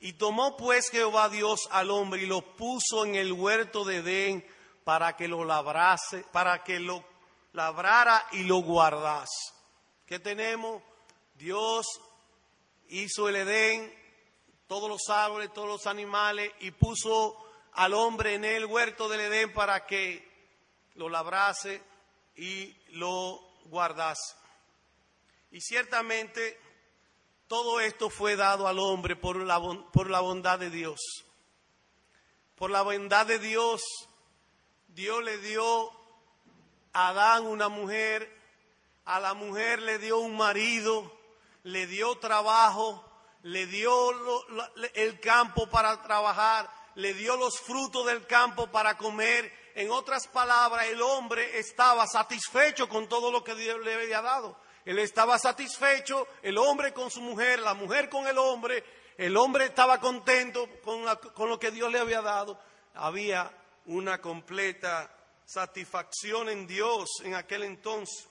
Y 0.00 0.14
tomó 0.14 0.56
pues 0.56 0.90
Jehová 0.90 1.28
Dios 1.28 1.68
al 1.70 1.90
hombre 1.90 2.22
y 2.22 2.26
lo 2.26 2.40
puso 2.56 3.04
en 3.04 3.14
el 3.14 3.32
huerto 3.32 3.84
de 3.84 3.98
Edén 3.98 4.46
para 4.82 5.16
que 5.16 5.28
lo 5.28 5.44
labrase, 5.44 6.24
para 6.32 6.64
que 6.64 6.80
lo 6.80 7.04
labrara 7.52 8.26
y 8.32 8.42
lo 8.42 8.56
guardase. 8.56 9.52
¿Qué 10.04 10.18
tenemos? 10.18 10.82
Dios 11.34 11.86
hizo 12.88 13.28
el 13.28 13.36
Edén, 13.36 13.94
todos 14.66 14.88
los 14.88 15.08
árboles, 15.08 15.52
todos 15.52 15.68
los 15.68 15.86
animales 15.86 16.50
y 16.60 16.72
puso 16.72 17.36
al 17.72 17.94
hombre 17.94 18.34
en 18.34 18.44
el 18.44 18.66
huerto 18.66 19.08
del 19.08 19.20
Edén 19.20 19.52
para 19.52 19.86
que 19.86 20.30
lo 20.94 21.08
labrase 21.08 21.82
y 22.36 22.76
lo 22.90 23.40
guardase. 23.66 24.36
Y 25.50 25.60
ciertamente 25.60 26.58
todo 27.46 27.80
esto 27.80 28.08
fue 28.10 28.36
dado 28.36 28.66
al 28.66 28.78
hombre 28.78 29.16
por 29.16 29.36
la, 29.36 29.60
por 29.92 30.08
la 30.08 30.20
bondad 30.20 30.58
de 30.58 30.70
Dios. 30.70 31.00
Por 32.56 32.70
la 32.70 32.82
bondad 32.82 33.26
de 33.26 33.38
Dios, 33.38 33.82
Dios 34.88 35.22
le 35.22 35.38
dio 35.38 35.90
a 36.92 37.08
Adán 37.08 37.46
una 37.46 37.68
mujer, 37.68 38.30
a 39.04 39.18
la 39.20 39.34
mujer 39.34 39.82
le 39.82 39.98
dio 39.98 40.18
un 40.18 40.36
marido, 40.36 41.10
le 41.64 41.86
dio 41.86 42.16
trabajo, 42.18 43.04
le 43.42 43.66
dio 43.66 43.92
el 44.94 45.20
campo 45.20 45.68
para 45.68 46.02
trabajar, 46.02 46.70
le 46.96 47.14
dio 47.14 47.36
los 47.36 47.58
frutos 47.60 48.06
del 48.06 48.26
campo 48.26 48.66
para 48.68 48.96
comer. 48.96 49.52
En 49.74 49.90
otras 49.90 50.26
palabras, 50.28 50.86
el 50.86 51.00
hombre 51.00 51.58
estaba 51.58 52.06
satisfecho 52.06 52.88
con 52.88 53.08
todo 53.08 53.30
lo 53.30 53.42
que 53.42 53.54
Dios 53.54 53.80
le 53.84 53.94
había 53.94 54.20
dado. 54.20 54.58
Él 54.84 54.98
estaba 54.98 55.38
satisfecho, 55.38 56.26
el 56.42 56.58
hombre 56.58 56.92
con 56.92 57.10
su 57.10 57.20
mujer, 57.20 57.60
la 57.60 57.74
mujer 57.74 58.08
con 58.08 58.26
el 58.26 58.36
hombre, 58.36 58.84
el 59.16 59.36
hombre 59.36 59.66
estaba 59.66 60.00
contento 60.00 60.68
con, 60.82 61.04
lo 61.48 61.58
que 61.58 61.70
Dios 61.70 61.92
le 61.92 62.00
había 62.00 62.20
dado. 62.20 62.58
Había 62.94 63.50
una 63.86 64.20
completa 64.20 65.14
satisfacción 65.44 66.48
en 66.48 66.66
Dios 66.66 67.08
en 67.22 67.34
aquel 67.34 67.62
entonces. 67.62 68.28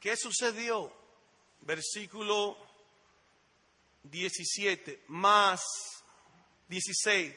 ¿Qué 0.00 0.16
sucedió? 0.16 0.92
Versículo 1.60 2.56
17, 4.04 5.04
más 5.08 5.62
16. 6.68 7.34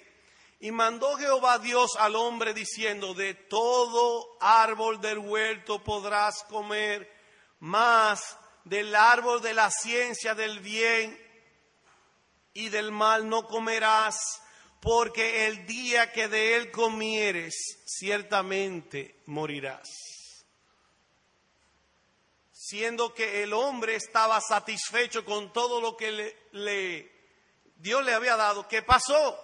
Y 0.62 0.72
mandó 0.72 1.18
Jehová 1.18 1.60
Dios 1.60 1.92
al 2.00 2.16
hombre 2.16 2.54
diciendo, 2.54 3.14
de 3.14 3.34
todo 3.34 4.38
árbol 4.40 5.02
del 5.02 5.20
huerto 5.20 5.84
podrás 5.84 6.44
comer, 6.44 7.12
mas 7.60 8.38
del 8.64 8.96
árbol 8.96 9.42
de 9.42 9.54
la 9.54 9.70
ciencia 9.70 10.34
del 10.34 10.60
bien 10.60 11.22
y 12.54 12.70
del 12.70 12.92
mal 12.92 13.28
no 13.30 13.48
comerás, 13.48 14.42
porque 14.80 15.46
el 15.48 15.68
día 15.68 16.12
que 16.12 16.28
de 16.28 16.56
él 16.56 16.72
comieres, 16.72 17.84
ciertamente 17.86 19.22
morirás. 19.26 20.25
Siendo 22.68 23.14
que 23.14 23.44
el 23.44 23.54
hombre 23.54 23.94
estaba 23.94 24.42
satisfecho 24.42 25.24
con 25.24 25.54
todo 25.54 25.80
lo 25.80 25.96
que 25.96 26.36
le, 26.52 27.12
Dios 27.76 28.04
le 28.04 28.12
había 28.12 28.36
dado, 28.36 28.68
¿qué 28.68 28.82
pasó? 28.82 29.40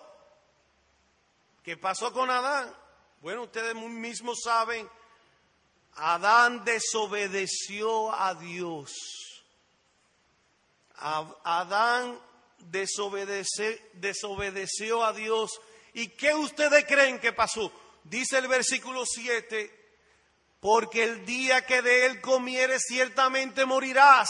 ¿Qué 1.61 1.77
pasó 1.77 2.11
con 2.13 2.31
Adán? 2.31 2.75
Bueno, 3.21 3.43
ustedes 3.43 3.75
mismos 3.75 4.39
saben, 4.43 4.89
Adán 5.97 6.65
desobedeció 6.65 8.11
a 8.11 8.33
Dios. 8.33 8.91
Adán 10.95 12.19
desobedeció 12.57 15.05
a 15.05 15.13
Dios. 15.13 15.61
¿Y 15.93 16.07
qué 16.07 16.33
ustedes 16.33 16.85
creen 16.85 17.19
que 17.19 17.33
pasó? 17.33 17.71
Dice 18.03 18.39
el 18.39 18.47
versículo 18.47 19.05
7, 19.05 19.80
porque 20.61 21.03
el 21.03 21.25
día 21.25 21.65
que 21.65 21.81
de 21.81 22.05
él 22.05 22.21
comieres 22.21 22.83
ciertamente 22.87 23.65
morirás. 23.65 24.29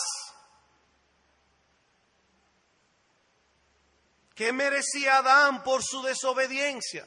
¿Qué 4.34 4.54
merecía 4.54 5.18
Adán 5.18 5.62
por 5.62 5.84
su 5.84 6.02
desobediencia? 6.02 7.06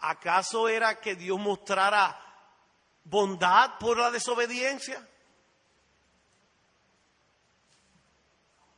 ¿Acaso 0.00 0.68
era 0.68 1.00
que 1.00 1.14
Dios 1.14 1.38
mostrara 1.38 2.18
bondad 3.04 3.78
por 3.78 3.96
la 3.96 4.10
desobediencia? 4.10 5.06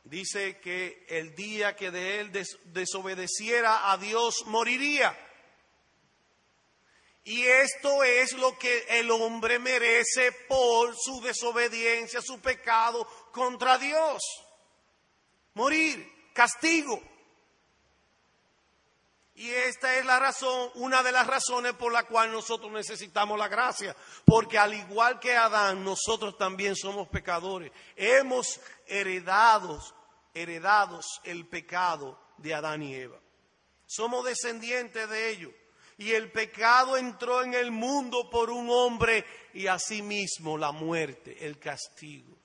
Dice 0.03 0.59
que 0.59 1.07
el 1.09 1.33
día 1.33 1.75
que 1.75 1.89
de 1.89 2.19
él 2.19 2.31
desobedeciera 2.65 3.91
a 3.91 3.97
Dios 3.97 4.43
moriría. 4.45 5.17
Y 7.25 7.45
esto 7.45 8.03
es 8.03 8.33
lo 8.33 8.57
que 8.57 8.85
el 8.89 9.09
hombre 9.09 9.57
merece 9.57 10.33
por 10.47 10.93
su 10.97 11.21
desobediencia, 11.21 12.21
su 12.21 12.41
pecado 12.41 13.07
contra 13.31 13.77
Dios. 13.77 14.21
Morir, 15.53 16.31
castigo. 16.33 17.01
Y 19.35 19.49
esta 19.49 19.97
es 19.97 20.05
la 20.05 20.19
razón, 20.19 20.69
una 20.75 21.01
de 21.01 21.11
las 21.11 21.25
razones 21.25 21.73
por 21.73 21.91
la 21.91 22.03
cual 22.03 22.31
nosotros 22.31 22.71
necesitamos 22.71 23.39
la 23.39 23.47
gracia. 23.47 23.95
Porque 24.25 24.57
al 24.59 24.73
igual 24.73 25.19
que 25.19 25.35
Adán, 25.35 25.83
nosotros 25.83 26.37
también 26.37 26.75
somos 26.75 27.07
pecadores. 27.07 27.71
Hemos 27.95 28.59
heredados, 28.85 29.95
heredados 30.33 31.21
el 31.23 31.47
pecado 31.47 32.19
de 32.37 32.53
Adán 32.53 32.83
y 32.83 32.95
Eva. 32.95 33.19
Somos 33.85 34.25
descendientes 34.25 35.09
de 35.09 35.29
ellos. 35.29 35.51
Y 36.03 36.11
el 36.11 36.29
pecado 36.29 36.97
entró 36.97 37.43
en 37.43 37.53
el 37.53 37.71
mundo 37.71 38.29
por 38.29 38.49
un 38.49 38.69
hombre 38.69 39.23
y 39.53 39.67
asimismo 39.67 40.57
la 40.57 40.73
muerte, 40.73 41.45
el 41.45 41.57
castigo. 41.57 42.35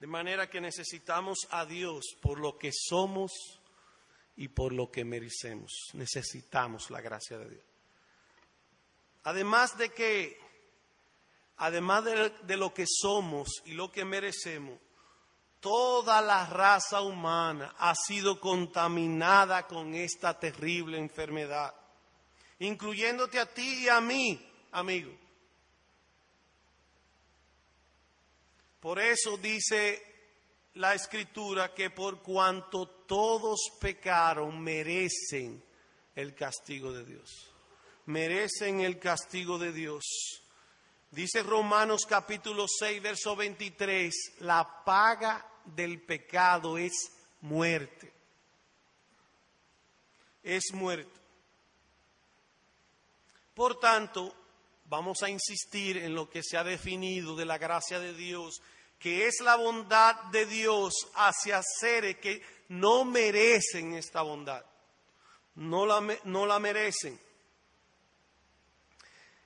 De 0.00 0.06
manera 0.06 0.48
que 0.48 0.62
necesitamos 0.62 1.46
a 1.50 1.66
Dios 1.66 2.16
por 2.22 2.40
lo 2.40 2.56
que 2.56 2.70
somos 2.72 3.60
y 4.34 4.48
por 4.48 4.72
lo 4.72 4.90
que 4.90 5.04
merecemos. 5.04 5.90
Necesitamos 5.92 6.90
la 6.90 7.02
gracia 7.02 7.36
de 7.36 7.50
Dios. 7.50 7.64
Además 9.24 9.76
de 9.76 9.90
que, 9.90 10.40
además 11.58 12.06
de, 12.06 12.30
de 12.30 12.56
lo 12.56 12.72
que 12.72 12.86
somos 12.88 13.62
y 13.66 13.72
lo 13.72 13.92
que 13.92 14.06
merecemos, 14.06 14.80
toda 15.62 16.20
la 16.20 16.44
raza 16.44 17.00
humana 17.00 17.74
ha 17.78 17.94
sido 17.94 18.38
contaminada 18.40 19.66
con 19.68 19.94
esta 19.94 20.38
terrible 20.38 20.98
enfermedad, 20.98 21.72
incluyéndote 22.58 23.38
a 23.38 23.46
ti 23.46 23.84
y 23.84 23.88
a 23.88 24.00
mí, 24.00 24.44
amigo. 24.72 25.16
Por 28.80 28.98
eso 28.98 29.36
dice 29.36 30.02
la 30.74 30.94
escritura 30.94 31.72
que 31.72 31.90
por 31.90 32.20
cuanto 32.22 32.88
todos 33.06 33.60
pecaron 33.80 34.60
merecen 34.60 35.62
el 36.16 36.34
castigo 36.34 36.92
de 36.92 37.04
Dios. 37.04 37.52
Merecen 38.06 38.80
el 38.80 38.98
castigo 38.98 39.58
de 39.58 39.72
Dios. 39.72 40.02
Dice 41.12 41.44
Romanos 41.44 42.04
capítulo 42.08 42.66
6, 42.66 43.00
verso 43.00 43.36
23, 43.36 44.38
la 44.40 44.82
paga 44.84 45.51
del 45.64 46.00
pecado 46.00 46.78
es 46.78 47.12
muerte. 47.40 48.12
Es 50.42 50.72
muerte. 50.72 51.20
Por 53.54 53.78
tanto, 53.78 54.34
vamos 54.86 55.22
a 55.22 55.30
insistir 55.30 55.98
en 55.98 56.14
lo 56.14 56.28
que 56.28 56.42
se 56.42 56.56
ha 56.56 56.64
definido 56.64 57.36
de 57.36 57.44
la 57.44 57.58
gracia 57.58 57.98
de 58.00 58.14
Dios, 58.14 58.62
que 58.98 59.26
es 59.26 59.40
la 59.40 59.56
bondad 59.56 60.14
de 60.30 60.46
Dios 60.46 60.92
hacia 61.14 61.62
seres 61.62 62.16
que 62.18 62.42
no 62.68 63.04
merecen 63.04 63.94
esta 63.94 64.22
bondad, 64.22 64.64
no 65.56 65.86
la, 65.86 66.00
no 66.24 66.46
la 66.46 66.58
merecen. 66.58 67.18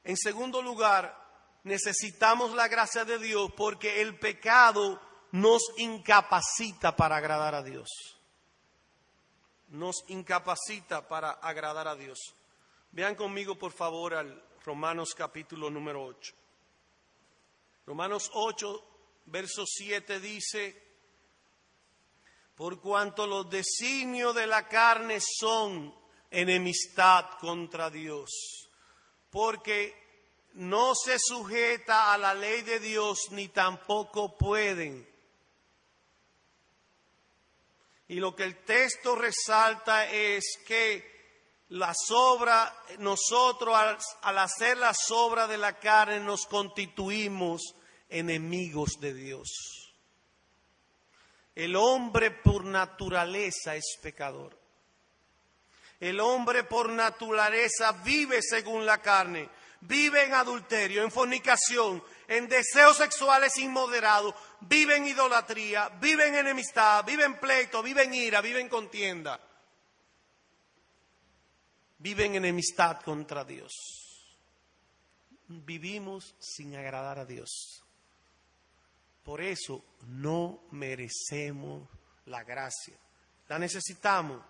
En 0.04 0.16
segundo 0.16 0.62
lugar, 0.62 1.26
necesitamos 1.64 2.52
la 2.54 2.68
gracia 2.68 3.04
de 3.04 3.18
Dios 3.18 3.50
porque 3.56 4.00
el 4.00 4.16
pecado 4.18 5.00
nos 5.32 5.62
incapacita 5.78 6.96
para 6.96 7.16
agradar 7.16 7.54
a 7.54 7.62
Dios. 7.62 7.88
Nos 9.68 10.04
incapacita 10.08 11.06
para 11.06 11.32
agradar 11.32 11.88
a 11.88 11.96
Dios. 11.96 12.18
Vean 12.92 13.14
conmigo, 13.14 13.56
por 13.56 13.72
favor, 13.72 14.14
al 14.14 14.42
Romanos 14.64 15.14
capítulo 15.14 15.70
número 15.70 16.04
8. 16.04 16.34
Romanos 17.86 18.30
8, 18.32 18.84
verso 19.26 19.64
7 19.66 20.18
dice, 20.18 20.82
por 22.56 22.80
cuanto 22.80 23.26
los 23.26 23.48
designios 23.50 24.34
de 24.34 24.46
la 24.46 24.66
carne 24.66 25.18
son 25.20 25.94
enemistad 26.30 27.38
contra 27.38 27.90
Dios, 27.90 28.30
porque 29.30 29.94
no 30.54 30.94
se 30.94 31.18
sujeta 31.18 32.12
a 32.12 32.18
la 32.18 32.34
ley 32.34 32.62
de 32.62 32.80
Dios 32.80 33.30
ni 33.30 33.48
tampoco 33.48 34.36
pueden. 34.36 35.06
Y 38.08 38.16
lo 38.16 38.34
que 38.36 38.44
el 38.44 38.64
texto 38.64 39.16
resalta 39.16 40.10
es 40.10 40.44
que 40.66 41.16
las 41.70 41.96
obras, 42.10 42.72
nosotros 42.98 43.76
al, 44.22 44.38
hacer 44.38 44.76
las 44.76 45.10
obras 45.10 45.48
de 45.48 45.58
la 45.58 45.78
carne 45.78 46.20
nos 46.20 46.46
constituimos 46.46 47.74
enemigos 48.08 49.00
de 49.00 49.12
Dios. 49.12 49.48
El 51.56 51.74
hombre 51.74 52.30
por 52.30 52.64
naturaleza 52.64 53.74
es 53.74 53.98
pecador. 54.00 54.56
El 55.98 56.20
hombre 56.20 56.62
por 56.62 56.90
naturaleza 56.90 57.92
vive 58.04 58.42
según 58.42 58.84
la 58.84 58.98
carne, 58.98 59.48
vive 59.80 60.24
en 60.24 60.34
adulterio, 60.34 61.02
en 61.02 61.10
fornicación, 61.10 62.04
en 62.28 62.48
deseos 62.48 62.98
sexuales 62.98 63.56
inmoderados, 63.56 64.34
vive 64.60 64.96
en 64.96 65.06
idolatría, 65.06 65.88
vive 66.00 66.28
en 66.28 66.36
enemistad, 66.36 67.04
vive 67.04 67.24
en 67.24 67.38
pleito, 67.38 67.82
vive 67.82 68.04
en 68.04 68.14
ira, 68.14 68.40
vive 68.40 68.60
en 68.60 68.68
contienda 68.68 69.40
viven 71.98 72.36
en 72.36 72.44
enemistad 72.44 73.00
contra 73.00 73.44
Dios. 73.44 73.72
Vivimos 75.48 76.34
sin 76.38 76.76
agradar 76.76 77.18
a 77.18 77.24
Dios. 77.24 77.82
Por 79.22 79.40
eso 79.40 79.84
no 80.06 80.62
merecemos 80.70 81.88
la 82.26 82.44
gracia. 82.44 82.96
La 83.48 83.58
necesitamos, 83.58 84.40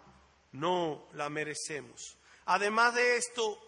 no 0.52 1.08
la 1.12 1.28
merecemos. 1.28 2.18
Además 2.46 2.94
de 2.94 3.16
esto, 3.16 3.58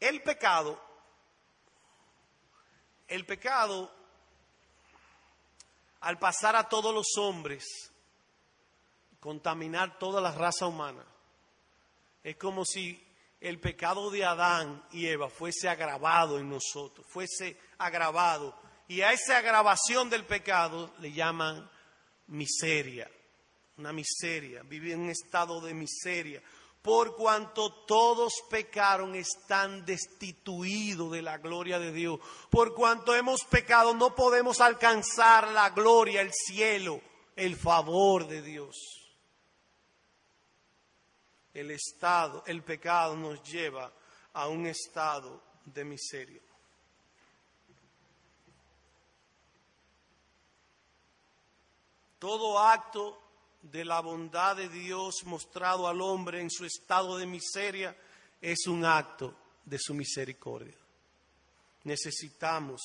el 0.00 0.22
pecado, 0.22 0.80
el 3.08 3.24
pecado, 3.24 3.92
al 6.00 6.18
pasar 6.18 6.56
a 6.56 6.68
todos 6.68 6.94
los 6.94 7.16
hombres, 7.16 7.64
contaminar 9.20 9.98
toda 9.98 10.20
la 10.20 10.32
raza 10.32 10.66
humana, 10.66 11.04
es 12.22 12.36
como 12.36 12.64
si 12.64 13.04
el 13.40 13.60
pecado 13.60 14.10
de 14.10 14.24
Adán 14.24 14.84
y 14.92 15.06
Eva 15.06 15.28
fuese 15.28 15.68
agravado 15.68 16.38
en 16.38 16.48
nosotros, 16.48 17.06
fuese 17.08 17.58
agravado. 17.78 18.54
Y 18.88 19.02
a 19.02 19.12
esa 19.12 19.38
agravación 19.38 20.10
del 20.10 20.24
pecado 20.24 20.94
le 20.98 21.12
llaman 21.12 21.68
miseria, 22.28 23.10
una 23.76 23.92
miseria, 23.92 24.62
vive 24.62 24.92
en 24.92 25.00
un 25.00 25.10
estado 25.10 25.60
de 25.60 25.74
miseria. 25.74 26.42
Por 26.88 27.16
cuanto 27.16 27.70
todos 27.84 28.32
pecaron, 28.48 29.14
están 29.14 29.84
destituidos 29.84 31.12
de 31.12 31.20
la 31.20 31.36
gloria 31.36 31.78
de 31.78 31.92
Dios. 31.92 32.18
Por 32.48 32.74
cuanto 32.74 33.14
hemos 33.14 33.44
pecado, 33.44 33.92
no 33.92 34.14
podemos 34.14 34.62
alcanzar 34.62 35.48
la 35.48 35.68
gloria, 35.68 36.22
el 36.22 36.32
cielo, 36.32 37.02
el 37.36 37.56
favor 37.56 38.26
de 38.26 38.40
Dios 38.40 38.98
el 41.60 41.72
estado, 41.72 42.44
el 42.46 42.62
pecado 42.62 43.16
nos 43.16 43.42
lleva 43.42 43.92
a 44.32 44.48
un 44.48 44.66
estado 44.66 45.42
de 45.64 45.84
miseria. 45.84 46.40
Todo 52.18 52.58
acto 52.58 53.27
de 53.62 53.84
la 53.84 54.00
bondad 54.00 54.56
de 54.56 54.68
Dios 54.68 55.24
mostrado 55.24 55.88
al 55.88 56.00
hombre 56.00 56.40
en 56.40 56.50
su 56.50 56.64
estado 56.64 57.18
de 57.18 57.26
miseria 57.26 57.96
es 58.40 58.66
un 58.66 58.84
acto 58.84 59.36
de 59.64 59.78
su 59.78 59.94
misericordia. 59.94 60.76
Necesitamos 61.84 62.80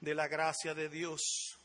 de 0.00 0.14
la 0.14 0.28
gracia 0.28 0.74
de 0.74 0.88
Dios. 0.88 1.58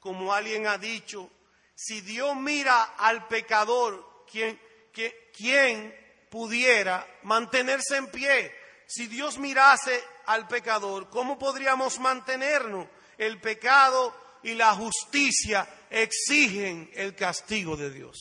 Como 0.00 0.32
alguien 0.32 0.66
ha 0.66 0.78
dicho, 0.78 1.30
si 1.74 2.00
Dios 2.00 2.34
mira 2.36 2.94
al 2.96 3.26
pecador, 3.28 4.24
quién 4.30 5.94
pudiera 6.30 7.06
mantenerse 7.22 7.96
en 7.96 8.10
pie. 8.10 8.54
Si 8.86 9.06
Dios 9.06 9.38
mirase 9.38 10.02
al 10.26 10.48
pecador, 10.48 11.10
¿cómo 11.10 11.38
podríamos 11.38 11.98
mantenernos? 11.98 12.86
El 13.18 13.40
pecado 13.40 14.14
y 14.42 14.54
la 14.54 14.74
justicia 14.74 15.68
exigen 15.90 16.90
el 16.94 17.14
castigo 17.14 17.76
de 17.76 17.90
Dios. 17.90 18.16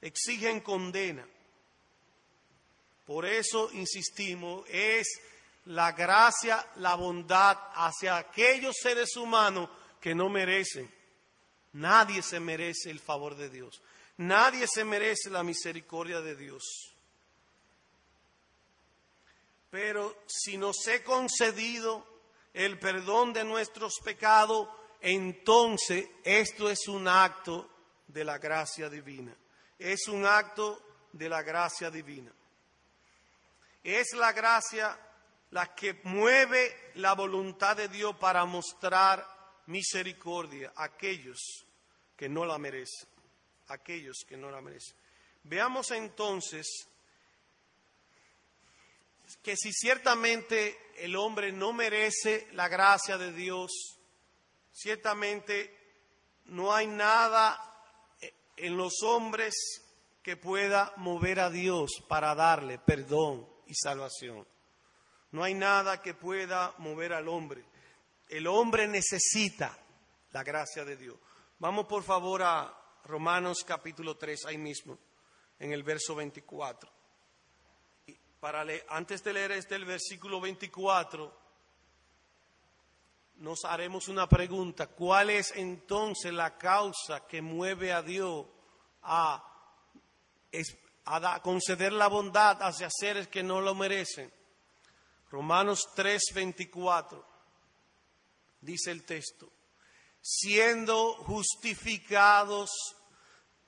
Exigen 0.00 0.60
condena. 0.60 1.26
Por 3.06 3.24
eso 3.24 3.70
insistimos, 3.72 4.64
es 4.68 5.08
la 5.66 5.92
gracia, 5.92 6.64
la 6.76 6.94
bondad 6.94 7.58
hacia 7.74 8.16
aquellos 8.16 8.76
seres 8.80 9.16
humanos 9.16 9.68
que 10.00 10.14
no 10.14 10.28
merecen 10.28 10.98
Nadie 11.78 12.22
se 12.22 12.40
merece 12.40 12.90
el 12.90 12.98
favor 12.98 13.36
de 13.36 13.50
Dios. 13.50 13.80
Nadie 14.16 14.66
se 14.66 14.84
merece 14.84 15.30
la 15.30 15.42
misericordia 15.42 16.20
de 16.20 16.34
Dios. 16.34 16.62
Pero 19.70 20.16
si 20.26 20.56
nos 20.56 20.86
he 20.88 21.02
concedido 21.02 22.04
el 22.54 22.78
perdón 22.78 23.32
de 23.32 23.44
nuestros 23.44 23.94
pecados, 24.04 24.68
entonces 25.00 26.08
esto 26.24 26.70
es 26.70 26.88
un 26.88 27.06
acto 27.06 27.68
de 28.06 28.24
la 28.24 28.38
gracia 28.38 28.88
divina. 28.88 29.36
Es 29.78 30.08
un 30.08 30.26
acto 30.26 30.82
de 31.12 31.28
la 31.28 31.42
gracia 31.42 31.90
divina. 31.90 32.32
Es 33.82 34.12
la 34.14 34.32
gracia 34.32 34.98
la 35.50 35.74
que 35.74 36.00
mueve 36.04 36.92
la 36.96 37.14
voluntad 37.14 37.76
de 37.76 37.88
Dios 37.88 38.16
para 38.16 38.44
mostrar 38.44 39.26
misericordia 39.66 40.72
a 40.76 40.84
aquellos 40.84 41.64
que 42.16 42.28
no 42.28 42.44
la 42.44 42.58
merecen, 42.58 43.08
aquellos 43.68 44.24
que 44.28 44.36
no 44.36 44.50
la 44.50 44.60
merecen. 44.60 44.96
Veamos 45.44 45.90
entonces 45.92 46.88
que 49.48 49.56
si 49.56 49.72
ciertamente 49.72 50.90
el 50.98 51.16
hombre 51.16 51.52
no 51.52 51.72
merece 51.72 52.48
la 52.52 52.68
gracia 52.68 53.16
de 53.16 53.32
Dios, 53.32 53.98
ciertamente 54.70 55.74
no 56.44 56.74
hay 56.74 56.86
nada 56.86 57.58
en 58.58 58.76
los 58.76 59.02
hombres 59.02 59.54
que 60.22 60.36
pueda 60.36 60.92
mover 60.98 61.40
a 61.40 61.48
Dios 61.48 61.92
para 62.10 62.34
darle 62.34 62.78
perdón 62.78 63.48
y 63.66 63.74
salvación. 63.74 64.46
No 65.30 65.42
hay 65.42 65.54
nada 65.54 66.02
que 66.02 66.12
pueda 66.12 66.74
mover 66.76 67.14
al 67.14 67.26
hombre. 67.26 67.64
El 68.28 68.46
hombre 68.48 68.86
necesita 68.86 69.78
la 70.32 70.44
gracia 70.44 70.84
de 70.84 70.98
Dios. 70.98 71.16
Vamos 71.58 71.86
por 71.86 72.02
favor 72.02 72.42
a 72.42 73.00
Romanos 73.04 73.64
capítulo 73.66 74.14
3, 74.14 74.44
ahí 74.44 74.58
mismo, 74.58 74.98
en 75.58 75.72
el 75.72 75.84
verso 75.84 76.14
24. 76.14 76.97
Antes 78.88 79.24
de 79.24 79.32
leer 79.32 79.52
este 79.52 79.78
versículo 79.78 80.40
24, 80.40 81.36
nos 83.36 83.64
haremos 83.64 84.08
una 84.08 84.28
pregunta. 84.28 84.86
¿Cuál 84.86 85.30
es 85.30 85.52
entonces 85.56 86.32
la 86.32 86.56
causa 86.56 87.26
que 87.26 87.42
mueve 87.42 87.92
a 87.92 88.02
Dios 88.02 88.46
a, 89.02 89.44
a 91.04 91.42
conceder 91.42 91.92
la 91.92 92.08
bondad 92.08 92.62
hacia 92.62 92.88
seres 92.90 93.28
que 93.28 93.42
no 93.42 93.60
lo 93.60 93.74
merecen? 93.74 94.32
Romanos 95.30 95.90
3, 95.94 96.22
24, 96.34 97.24
dice 98.60 98.90
el 98.90 99.04
texto, 99.04 99.50
siendo 100.20 101.14
justificados, 101.24 102.70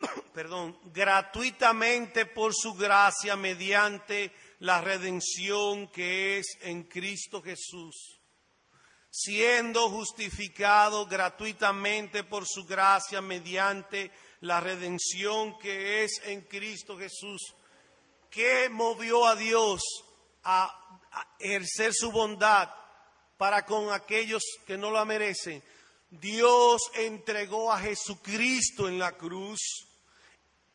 perdón, 0.33 0.79
gratuitamente 0.93 2.25
por 2.25 2.55
su 2.55 2.73
gracia 2.75 3.37
mediante 3.37 4.33
la 4.61 4.81
redención 4.81 5.89
que 5.89 6.39
es 6.39 6.47
en 6.63 6.85
Cristo 6.85 7.43
Jesús. 7.43 8.21
Siendo 9.11 9.91
justificado 9.91 11.07
gratuitamente 11.07 12.25
por 12.25 12.47
su 12.47 12.65
gracia 12.65 13.21
mediante 13.21 14.11
la 14.41 14.61
redención 14.61 15.59
que 15.59 16.05
es 16.05 16.21
en 16.25 16.43
Cristo 16.43 16.97
Jesús. 16.97 17.55
¿Qué 18.31 18.69
movió 18.71 19.27
a 19.27 19.35
Dios 19.35 19.83
a 20.45 21.01
ejercer 21.39 21.93
su 21.93 22.13
bondad 22.13 22.71
para 23.37 23.65
con 23.65 23.91
aquellos 23.91 24.43
que 24.67 24.77
no 24.77 24.91
la 24.91 25.05
merecen. 25.05 25.63
Dios 26.11 26.83
entregó 26.95 27.73
a 27.73 27.79
Jesucristo 27.79 28.89
en 28.89 28.99
la 28.99 29.13
cruz. 29.13 29.87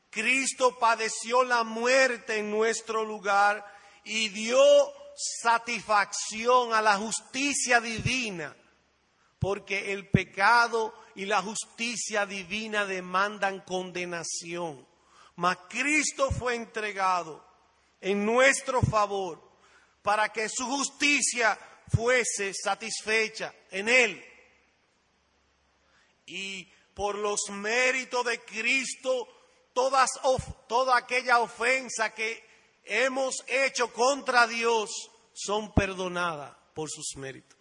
Cristo 0.09 0.77
padeció 0.79 1.43
la 1.43 1.63
muerte 1.63 2.37
en 2.37 2.49
nuestro 2.49 3.03
lugar 3.03 3.74
y 4.05 4.29
dio 4.29 4.63
satisfacción 5.15 6.73
a 6.73 6.81
la 6.81 6.97
justicia 6.97 7.81
divina, 7.81 8.55
porque 9.39 9.91
el 9.91 10.07
pecado 10.07 10.93
y 11.15 11.25
la 11.25 11.41
justicia 11.41 12.25
divina 12.25 12.85
demandan 12.85 13.61
condenación. 13.61 14.87
Mas 15.35 15.57
Cristo 15.69 16.31
fue 16.31 16.55
entregado 16.55 17.43
en 17.99 18.25
nuestro 18.25 18.81
favor 18.81 19.41
para 20.01 20.29
que 20.31 20.47
su 20.49 20.65
justicia 20.65 21.57
fuese 21.93 22.53
satisfecha 22.53 23.53
en 23.71 23.89
él. 23.89 24.23
Y 26.27 26.65
por 26.93 27.15
los 27.15 27.49
méritos 27.49 28.25
de 28.25 28.39
Cristo, 28.41 29.27
todas, 29.73 30.11
toda 30.67 30.95
aquella 30.97 31.39
ofensa 31.39 32.13
que 32.13 32.54
hemos 32.85 33.43
hecho 33.47 33.91
contra 33.91 34.47
Dios 34.47 34.89
son 35.33 35.73
perdonadas 35.73 36.55
por 36.73 36.89
sus 36.89 37.15
méritos. 37.17 37.59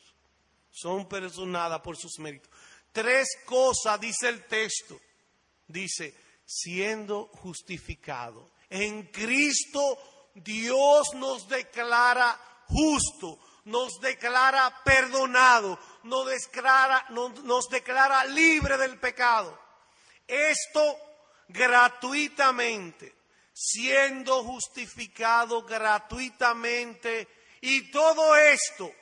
Son 0.71 1.09
perdonadas 1.09 1.81
por 1.81 1.97
sus 1.97 2.19
méritos. 2.19 2.51
Tres 2.93 3.29
cosas 3.45 4.01
dice 4.01 4.29
el 4.29 4.45
texto. 4.47 5.01
Dice, 5.67 6.15
siendo 6.45 7.27
justificado. 7.27 8.51
En 8.69 9.05
Cristo 9.05 9.99
Dios 10.35 11.15
nos 11.15 11.49
declara 11.49 12.39
justo, 12.67 13.39
nos 13.65 14.01
declara 14.01 14.83
perdonado, 14.85 15.79
nos 16.05 16.27
declara, 16.27 17.07
nos, 17.11 17.69
declara 17.69 18.25
libre 18.25 18.77
del 18.77 18.99
pecado. 18.99 19.59
Esto 20.27 20.97
gratuitamente, 21.49 23.14
siendo 23.55 24.43
justificado 24.43 25.63
gratuitamente 25.63 27.29
y 27.61 27.91
todo 27.93 28.37
esto 28.37 28.93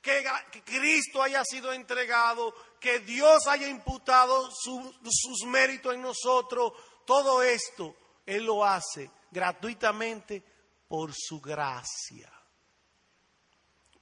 que, 0.00 0.24
Cristo 0.64 1.22
haya 1.22 1.44
sido 1.44 1.72
entregado, 1.72 2.54
que 2.80 3.00
Dios 3.00 3.46
haya 3.48 3.68
imputado 3.68 4.50
sus 4.50 5.44
méritos 5.44 5.94
en 5.94 6.02
nosotros, 6.02 6.72
todo 7.04 7.42
esto 7.42 7.96
Él 8.24 8.44
lo 8.44 8.64
hace 8.64 9.10
gratuitamente 9.30 10.42
por 10.86 11.12
su 11.14 11.40
gracia. 11.40 12.32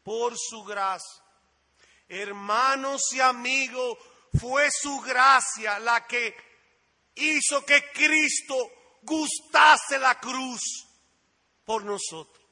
Por 0.02 0.36
su 0.38 0.62
gracia. 0.62 1.24
Hermanos 2.08 3.02
y 3.12 3.20
amigos, 3.20 3.98
fue 4.38 4.68
su 4.70 5.00
gracia 5.00 5.80
la 5.80 6.06
que 6.06 6.36
hizo 7.16 7.64
que 7.64 7.90
Cristo 7.90 8.70
gustase 9.06 9.98
la 9.98 10.18
cruz 10.20 10.60
por 11.64 11.84
nosotros. 11.84 12.44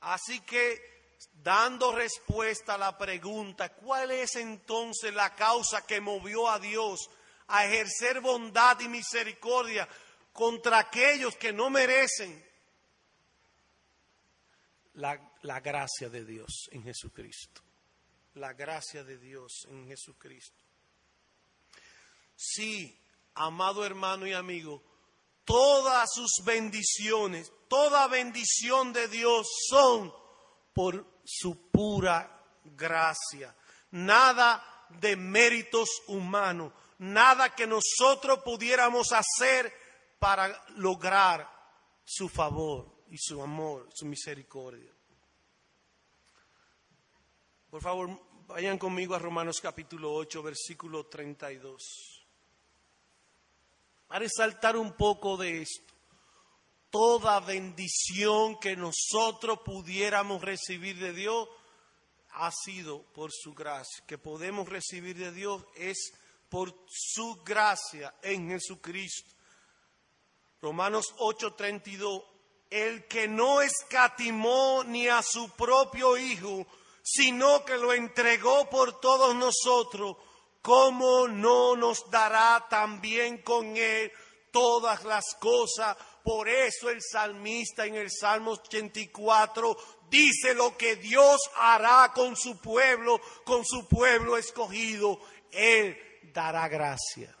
Así 0.00 0.40
que, 0.40 1.18
dando 1.42 1.92
respuesta 1.92 2.74
a 2.74 2.78
la 2.78 2.96
pregunta, 2.96 3.74
¿cuál 3.74 4.10
es 4.12 4.36
entonces 4.36 5.12
la 5.12 5.34
causa 5.34 5.86
que 5.86 6.00
movió 6.00 6.48
a 6.48 6.58
Dios 6.58 7.10
a 7.48 7.66
ejercer 7.66 8.20
bondad 8.20 8.80
y 8.80 8.88
misericordia 8.88 9.86
contra 10.32 10.78
aquellos 10.78 11.36
que 11.36 11.52
no 11.52 11.70
merecen 11.70 12.42
la, 14.94 15.60
gracia 15.60 16.08
de 16.08 16.24
Dios 16.24 16.68
en 16.72 16.82
Jesucristo. 16.82 17.62
La 18.34 18.52
gracia 18.54 19.04
de 19.04 19.18
Dios 19.18 19.66
en 19.68 19.86
Jesucristo. 19.86 20.64
Sí, 22.44 22.98
amado 23.34 23.86
hermano 23.86 24.26
y 24.26 24.32
amigo, 24.32 24.82
todas 25.44 26.10
sus 26.12 26.44
bendiciones, 26.44 27.52
toda 27.68 28.08
bendición 28.08 28.92
de 28.92 29.06
Dios 29.06 29.46
son 29.68 30.12
por 30.72 31.06
su 31.24 31.70
pura 31.70 32.44
gracia. 32.64 33.54
Nada 33.92 34.86
de 34.88 35.14
méritos 35.14 35.88
humanos, 36.08 36.72
nada 36.98 37.54
que 37.54 37.64
nosotros 37.64 38.40
pudiéramos 38.44 39.12
hacer 39.12 39.72
para 40.18 40.64
lograr 40.76 41.48
su 42.04 42.28
favor 42.28 43.04
y 43.08 43.18
su 43.18 43.40
amor, 43.40 43.88
su 43.94 44.04
misericordia. 44.04 44.92
Por 47.70 47.80
favor, 47.80 48.20
vayan 48.48 48.78
conmigo 48.78 49.14
a 49.14 49.20
Romanos 49.20 49.60
capítulo 49.62 50.12
8, 50.12 50.42
versículo 50.42 51.06
32. 51.06 52.11
A 54.12 54.18
resaltar 54.18 54.76
un 54.76 54.92
poco 54.92 55.38
de 55.38 55.62
esto. 55.62 55.94
Toda 56.90 57.40
bendición 57.40 58.60
que 58.60 58.76
nosotros 58.76 59.60
pudiéramos 59.64 60.42
recibir 60.42 60.98
de 60.98 61.14
Dios 61.14 61.48
ha 62.32 62.50
sido 62.50 63.02
por 63.14 63.30
su 63.32 63.54
gracia. 63.54 64.04
Que 64.06 64.18
podemos 64.18 64.68
recibir 64.68 65.16
de 65.16 65.32
Dios 65.32 65.64
es 65.76 66.12
por 66.50 66.74
su 66.86 67.42
gracia 67.42 68.14
en 68.20 68.50
Jesucristo. 68.50 69.30
Romanos 70.60 71.14
8:32, 71.16 72.22
el 72.68 73.08
que 73.08 73.26
no 73.28 73.62
escatimó 73.62 74.84
ni 74.84 75.08
a 75.08 75.22
su 75.22 75.48
propio 75.52 76.18
Hijo, 76.18 76.66
sino 77.02 77.64
que 77.64 77.78
lo 77.78 77.94
entregó 77.94 78.68
por 78.68 79.00
todos 79.00 79.34
nosotros, 79.34 80.18
¿cómo 80.62 81.28
no 81.28 81.76
nos 81.76 82.08
dará 82.10 82.66
también 82.70 83.42
con 83.42 83.76
él 83.76 84.10
todas 84.50 85.04
las 85.04 85.34
cosas? 85.34 85.96
Por 86.22 86.48
eso 86.48 86.88
el 86.88 87.02
salmista 87.02 87.84
en 87.84 87.96
el 87.96 88.10
Salmo 88.10 88.52
84 88.52 89.76
dice 90.08 90.54
lo 90.54 90.76
que 90.76 90.96
Dios 90.96 91.40
hará 91.56 92.12
con 92.14 92.36
su 92.36 92.58
pueblo, 92.60 93.20
con 93.44 93.64
su 93.64 93.88
pueblo 93.88 94.36
escogido. 94.36 95.20
Él 95.50 95.98
dará 96.32 96.68
gracia. 96.68 97.36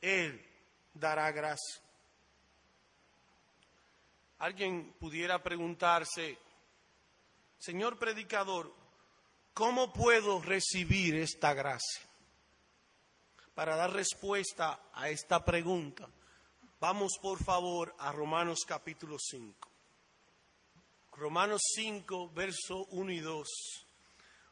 Él 0.00 0.44
dará 0.92 1.32
gracia. 1.32 1.82
Alguien 4.38 4.94
pudiera 5.00 5.42
preguntarse, 5.42 6.38
Señor 7.58 7.98
predicador, 7.98 8.72
¿cómo 9.58 9.92
puedo 9.92 10.40
recibir 10.40 11.16
esta 11.16 11.52
gracia? 11.52 12.02
Para 13.56 13.74
dar 13.74 13.92
respuesta 13.92 14.78
a 14.94 15.10
esta 15.10 15.44
pregunta, 15.44 16.08
Vamos 16.80 17.18
por 17.20 17.42
favor 17.42 17.92
a 17.98 18.12
Romanos 18.12 18.60
capítulo 18.64 19.16
5. 19.18 19.68
Romanos 21.16 21.60
5, 21.74 22.30
verso 22.32 22.86
1 22.92 23.10
y 23.10 23.18
2. 23.18 23.48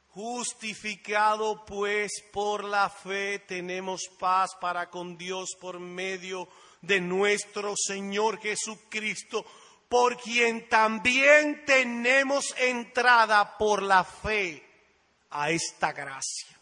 Justificado 0.09 1.65
pues 1.65 2.11
por 2.33 2.65
la 2.65 2.91
fe 2.91 3.39
tenemos 3.47 4.09
paz 4.19 4.57
para 4.61 4.91
con 4.91 5.17
Dios 5.17 5.51
por 5.61 5.79
medio 5.79 6.49
de 6.81 7.01
nuestro 7.01 7.75
Señor 7.77 8.41
Jesucristo, 8.41 9.47
por 9.89 10.17
quien 10.17 10.69
también 10.69 11.65
tenemos 11.65 12.57
entrada 12.59 13.57
por 13.57 13.83
la 13.83 14.03
fe 14.03 14.66
a 15.31 15.51
esta 15.51 15.93
gracia. 15.93 16.61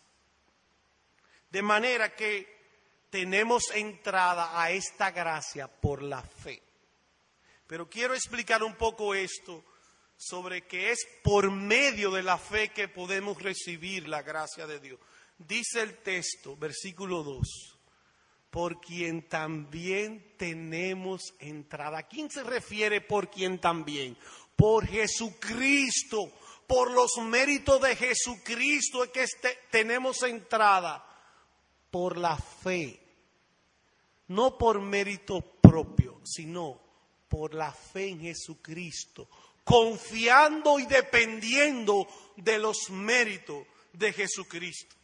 De 1.51 1.63
manera 1.63 2.15
que 2.15 2.55
tenemos 3.11 3.71
entrada 3.73 4.61
a 4.61 4.73
esta 4.73 5.13
gracia 5.13 5.69
por 5.69 6.03
la 6.03 6.23
fe. 6.23 6.61
Pero 7.67 7.89
quiero 7.89 8.15
explicar 8.15 8.63
un 8.63 8.75
poco 8.75 9.15
esto 9.15 9.65
sobre 10.17 10.67
que 10.67 10.91
es 10.91 11.07
por 11.23 11.51
medio 11.51 12.11
de 12.11 12.23
la 12.23 12.39
fe 12.39 12.71
que 12.71 12.89
podemos 12.89 13.41
recibir 13.41 14.09
la 14.09 14.23
gracia 14.23 14.67
de 14.67 14.81
Dios. 14.81 14.99
Dice 15.39 15.83
el 15.83 15.99
texto, 15.99 16.57
versículo 16.57 17.23
2, 17.23 17.79
por 18.51 18.81
quien 18.81 19.29
también 19.29 20.35
tenemos 20.37 21.35
entrada. 21.39 21.99
¿A 21.99 22.09
quién 22.09 22.31
se 22.31 22.45
refiere 22.45 23.01
por 23.01 23.31
quien 23.31 23.59
también? 23.59 24.17
Por 24.57 24.87
Jesucristo, 24.87 26.33
por 26.67 26.91
los 26.91 27.19
méritos 27.19 27.81
de 27.81 27.97
Jesucristo 27.97 29.05
es 29.05 29.11
que 29.11 29.23
este, 29.23 29.59
tenemos 29.71 30.23
entrada 30.23 31.05
por 31.91 32.17
la 32.17 32.37
fe, 32.37 33.01
no 34.29 34.57
por 34.59 34.81
mérito 34.81 35.41
propio, 35.41 36.21
sino 36.25 36.81
por 37.29 37.55
la 37.55 37.73
fe 37.73 38.09
en 38.09 38.21
Jesucristo, 38.21 39.29
confiando 39.65 40.79
y 40.79 40.87
dependiendo 40.87 42.07
de 42.37 42.59
los 42.59 42.91
méritos 42.91 43.67
de 43.93 44.13
Jesucristo. 44.13 44.95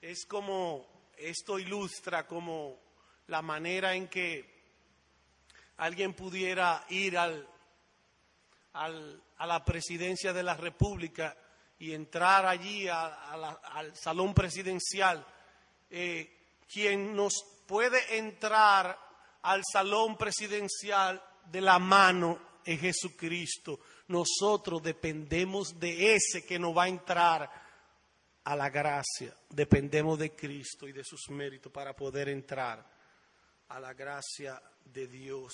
Es 0.00 0.24
como, 0.26 1.10
esto 1.16 1.58
ilustra 1.58 2.26
como 2.26 2.80
la 3.26 3.42
manera 3.42 3.94
en 3.94 4.08
que 4.08 4.60
alguien 5.76 6.14
pudiera 6.14 6.84
ir 6.88 7.16
al, 7.16 7.48
a 8.72 9.46
la 9.46 9.64
presidencia 9.64 10.32
de 10.32 10.42
la 10.42 10.54
República 10.54 11.36
y 11.78 11.92
entrar 11.92 12.46
allí 12.46 12.86
al 12.88 13.96
salón 13.96 14.34
presidencial. 14.34 15.26
Eh, 15.90 16.36
quien 16.70 17.16
nos 17.16 17.32
puede 17.66 18.18
entrar 18.18 18.96
al 19.42 19.62
salón 19.64 20.16
presidencial 20.16 21.20
de 21.46 21.60
la 21.60 21.78
mano 21.78 22.38
en 22.64 22.78
Jesucristo. 22.78 23.80
Nosotros 24.08 24.82
dependemos 24.82 25.78
de 25.80 26.14
ese 26.14 26.44
que 26.44 26.58
nos 26.58 26.76
va 26.76 26.84
a 26.84 26.88
entrar 26.88 27.50
a 28.44 28.56
la 28.56 28.70
gracia. 28.70 29.34
Dependemos 29.48 30.18
de 30.18 30.34
Cristo 30.34 30.86
y 30.86 30.92
de 30.92 31.04
sus 31.04 31.28
méritos 31.30 31.72
para 31.72 31.94
poder 31.94 32.28
entrar 32.28 32.84
a 33.68 33.80
la 33.80 33.94
gracia 33.94 34.60
de 34.84 35.06
Dios. 35.06 35.52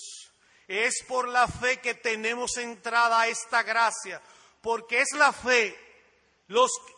Es 0.67 1.03
por 1.07 1.27
la 1.29 1.47
fe 1.47 1.79
que 1.79 1.93
tenemos 1.93 2.57
entrada 2.57 3.21
a 3.21 3.27
esta 3.27 3.63
gracia, 3.63 4.21
porque 4.61 5.01
es 5.01 5.11
la 5.13 5.31
fe 5.31 5.77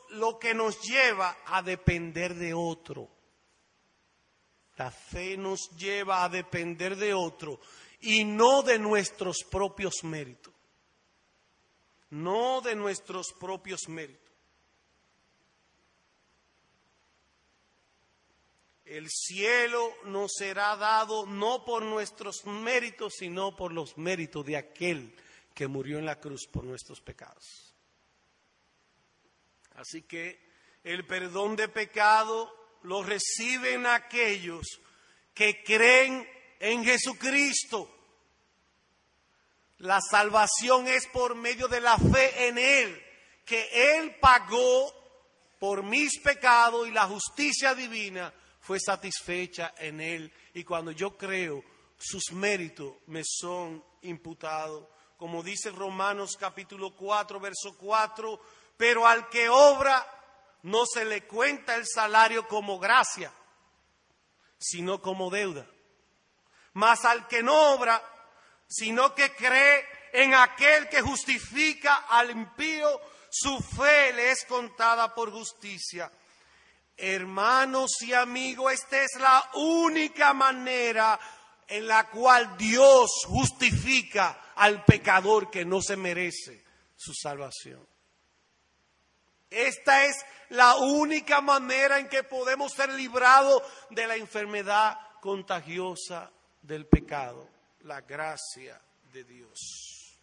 lo 0.09 0.39
que 0.39 0.53
nos 0.53 0.81
lleva 0.81 1.37
a 1.45 1.61
depender 1.61 2.33
de 2.35 2.53
otro. 2.53 3.09
La 4.77 4.91
fe 4.91 5.37
nos 5.37 5.69
lleva 5.77 6.23
a 6.23 6.29
depender 6.29 6.95
de 6.95 7.13
otro 7.13 7.59
y 8.01 8.23
no 8.23 8.63
de 8.63 8.79
nuestros 8.79 9.43
propios 9.49 10.03
méritos. 10.03 10.53
No 12.09 12.61
de 12.61 12.75
nuestros 12.75 13.33
propios 13.33 13.87
méritos. 13.87 14.28
El 18.89 19.07
cielo 19.07 19.95
nos 20.05 20.31
será 20.33 20.75
dado 20.75 21.27
no 21.27 21.63
por 21.63 21.83
nuestros 21.83 22.43
méritos, 22.45 23.13
sino 23.19 23.55
por 23.55 23.71
los 23.71 23.95
méritos 23.99 24.43
de 24.43 24.57
aquel 24.57 25.15
que 25.53 25.67
murió 25.67 25.99
en 25.99 26.07
la 26.07 26.19
cruz 26.19 26.47
por 26.51 26.63
nuestros 26.63 26.99
pecados. 26.99 27.75
Así 29.75 30.01
que 30.01 30.43
el 30.83 31.05
perdón 31.05 31.55
de 31.55 31.67
pecado 31.67 32.51
lo 32.81 33.03
reciben 33.03 33.85
aquellos 33.85 34.65
que 35.35 35.63
creen 35.63 36.27
en 36.59 36.83
Jesucristo. 36.83 37.95
La 39.77 40.01
salvación 40.01 40.87
es 40.87 41.05
por 41.05 41.35
medio 41.35 41.67
de 41.67 41.79
la 41.79 41.95
fe 41.99 42.47
en 42.47 42.57
Él, 42.57 43.05
que 43.45 43.97
Él 43.99 44.15
pagó 44.19 44.91
por 45.59 45.83
mis 45.83 46.19
pecados 46.21 46.87
y 46.87 46.91
la 46.91 47.05
justicia 47.05 47.75
divina 47.75 48.33
fue 48.69 48.79
satisfecha 48.79 49.73
en 49.79 49.99
Él. 49.99 50.31
Y 50.53 50.63
cuando 50.63 50.91
yo 50.91 51.17
creo, 51.17 51.63
sus 51.97 52.31
méritos 52.33 52.97
me 53.07 53.23
son 53.25 53.83
imputados. 54.03 54.87
Como 55.17 55.41
dice 55.41 55.71
Romanos 55.71 56.37
capítulo 56.39 56.95
4, 56.95 57.39
verso 57.39 57.75
4, 57.75 58.39
pero 58.77 59.07
al 59.07 59.27
que 59.27 59.49
obra 59.49 60.05
no 60.61 60.85
se 60.85 61.03
le 61.03 61.25
cuenta 61.25 61.77
el 61.77 61.87
salario 61.87 62.47
como 62.47 62.77
gracia, 62.77 63.33
sino 64.59 65.01
como 65.01 65.31
deuda. 65.31 65.65
Mas 66.73 67.05
al 67.05 67.27
que 67.27 67.41
no 67.41 67.73
obra, 67.73 67.99
sino 68.67 69.15
que 69.15 69.33
cree 69.33 69.83
en 70.13 70.35
aquel 70.35 70.87
que 70.89 71.01
justifica 71.01 72.05
al 72.07 72.29
impío, 72.29 73.01
su 73.31 73.59
fe 73.61 74.13
le 74.13 74.29
es 74.29 74.45
contada 74.45 75.15
por 75.15 75.31
justicia. 75.31 76.11
Hermanos 77.01 78.01
y 78.01 78.13
amigos, 78.13 78.73
esta 78.73 79.01
es 79.01 79.11
la 79.19 79.49
única 79.53 80.33
manera 80.33 81.17
en 81.67 81.87
la 81.87 82.09
cual 82.09 82.57
Dios 82.57 83.23
justifica 83.25 84.51
al 84.55 84.83
pecador 84.83 85.49
que 85.49 85.63
no 85.63 85.81
se 85.81 85.95
merece 85.95 86.63
su 86.97 87.13
salvación. 87.13 87.87
Esta 89.49 90.05
es 90.05 90.17
la 90.49 90.75
única 90.75 91.39
manera 91.41 91.99
en 91.99 92.09
que 92.09 92.23
podemos 92.23 92.73
ser 92.73 92.89
librados 92.89 93.63
de 93.89 94.05
la 94.05 94.15
enfermedad 94.15 94.99
contagiosa 95.21 96.29
del 96.61 96.85
pecado, 96.85 97.47
la 97.81 98.01
gracia 98.01 98.79
de 99.13 99.23
Dios. 99.23 100.19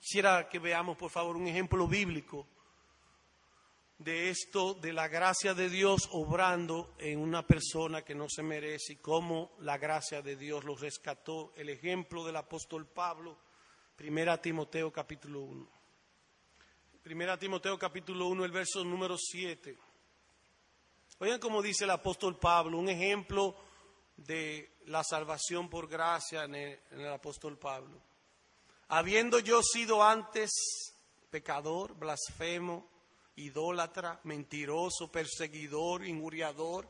Quisiera 0.00 0.48
que 0.48 0.58
veamos, 0.58 0.96
por 0.96 1.10
favor, 1.10 1.36
un 1.36 1.46
ejemplo 1.46 1.86
bíblico 1.86 2.46
de 4.02 4.30
esto, 4.30 4.74
de 4.74 4.92
la 4.92 5.08
gracia 5.08 5.54
de 5.54 5.68
Dios 5.68 6.08
obrando 6.12 6.94
en 6.98 7.18
una 7.18 7.46
persona 7.46 8.02
que 8.02 8.14
no 8.14 8.26
se 8.28 8.42
merece 8.42 8.94
y 8.94 8.96
cómo 8.96 9.52
la 9.60 9.78
gracia 9.78 10.22
de 10.22 10.36
Dios 10.36 10.64
lo 10.64 10.74
rescató. 10.74 11.52
El 11.56 11.68
ejemplo 11.68 12.24
del 12.24 12.36
apóstol 12.36 12.86
Pablo, 12.86 13.38
Primera 13.96 14.40
Timoteo 14.40 14.92
capítulo 14.92 15.40
1. 15.40 15.68
Primera 17.02 17.38
Timoteo 17.38 17.78
capítulo 17.78 18.26
1, 18.28 18.44
el 18.44 18.52
verso 18.52 18.84
número 18.84 19.16
7. 19.18 19.78
Oigan 21.18 21.38
cómo 21.38 21.62
dice 21.62 21.84
el 21.84 21.90
apóstol 21.90 22.38
Pablo, 22.38 22.78
un 22.78 22.88
ejemplo 22.88 23.54
de 24.16 24.78
la 24.86 25.04
salvación 25.04 25.68
por 25.68 25.88
gracia 25.88 26.44
en 26.44 26.54
el, 26.54 27.08
apóstol 27.08 27.58
Pablo. 27.58 28.00
Habiendo 28.88 29.38
yo 29.38 29.62
sido 29.62 30.02
antes 30.02 30.50
pecador, 31.30 31.94
blasfemo, 31.94 32.91
idólatra, 33.36 34.20
mentiroso, 34.24 35.10
perseguidor, 35.10 36.04
injuriador, 36.04 36.88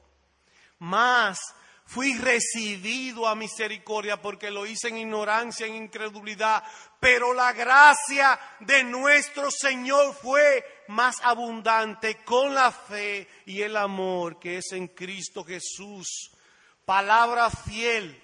más 0.78 1.38
fui 1.84 2.16
recibido 2.16 3.26
a 3.26 3.34
misericordia 3.34 4.20
porque 4.20 4.50
lo 4.50 4.66
hice 4.66 4.88
en 4.88 4.98
ignorancia, 4.98 5.66
en 5.66 5.74
incredulidad, 5.74 6.62
pero 7.00 7.34
la 7.34 7.52
gracia 7.52 8.38
de 8.60 8.84
nuestro 8.84 9.50
Señor 9.50 10.14
fue 10.14 10.64
más 10.88 11.16
abundante 11.22 12.22
con 12.24 12.54
la 12.54 12.70
fe 12.70 13.28
y 13.46 13.62
el 13.62 13.76
amor 13.76 14.38
que 14.38 14.58
es 14.58 14.72
en 14.72 14.88
Cristo 14.88 15.44
Jesús 15.44 16.32
palabra 16.84 17.50
fiel 17.50 18.20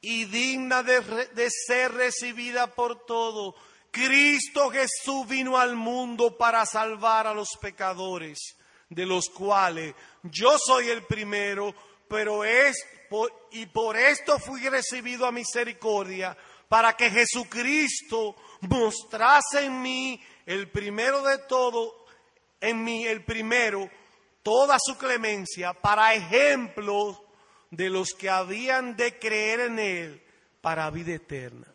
y 0.00 0.24
digna 0.26 0.82
de, 0.82 1.50
ser 1.50 1.92
recibida 1.92 2.74
por 2.74 3.04
todo. 3.04 3.54
Cristo 4.06 4.70
Jesús 4.70 5.26
vino 5.26 5.58
al 5.58 5.74
mundo 5.74 6.36
para 6.36 6.64
salvar 6.64 7.26
a 7.26 7.34
los 7.34 7.48
pecadores, 7.60 8.38
de 8.88 9.04
los 9.04 9.28
cuales 9.28 9.94
yo 10.22 10.56
soy 10.58 10.88
el 10.88 11.02
primero, 11.02 11.74
pero 12.06 12.44
es 12.44 12.76
y 13.50 13.66
por 13.66 13.96
esto 13.96 14.38
fui 14.38 14.68
recibido 14.68 15.26
a 15.26 15.32
misericordia, 15.32 16.36
para 16.68 16.94
que 16.94 17.10
Jesucristo 17.10 18.36
mostrase 18.60 19.64
en 19.64 19.80
mí 19.80 20.22
el 20.46 20.70
primero 20.70 21.22
de 21.22 21.38
todo, 21.38 22.06
en 22.60 22.84
mí 22.84 23.06
el 23.06 23.24
primero, 23.24 23.90
toda 24.42 24.76
su 24.78 24.96
clemencia 24.96 25.72
para 25.72 26.14
ejemplo 26.14 27.24
de 27.70 27.90
los 27.90 28.10
que 28.10 28.28
habían 28.28 28.96
de 28.96 29.18
creer 29.18 29.60
en 29.60 29.78
Él 29.78 30.22
para 30.60 30.90
vida 30.90 31.14
eterna. 31.14 31.66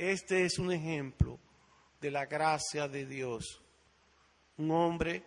Este 0.00 0.46
es 0.46 0.58
un 0.58 0.72
ejemplo 0.72 1.38
de 2.00 2.10
la 2.10 2.24
gracia 2.24 2.88
de 2.88 3.04
Dios. 3.04 3.60
Un 4.56 4.70
hombre 4.70 5.22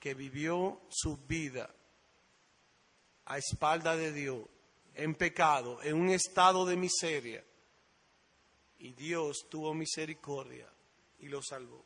que 0.00 0.14
vivió 0.14 0.80
su 0.88 1.18
vida 1.18 1.72
a 3.26 3.38
espalda 3.38 3.94
de 3.94 4.12
Dios, 4.12 4.40
en 4.96 5.14
pecado, 5.14 5.80
en 5.84 5.94
un 5.94 6.10
estado 6.10 6.66
de 6.66 6.74
miseria. 6.74 7.44
Y 8.80 8.92
Dios 8.94 9.46
tuvo 9.48 9.72
misericordia 9.72 10.68
y 11.20 11.28
lo 11.28 11.40
salvó. 11.40 11.84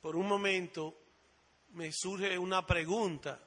Por 0.00 0.16
un 0.16 0.28
momento 0.28 0.96
me 1.72 1.92
surge 1.92 2.38
una 2.38 2.66
pregunta 2.66 3.38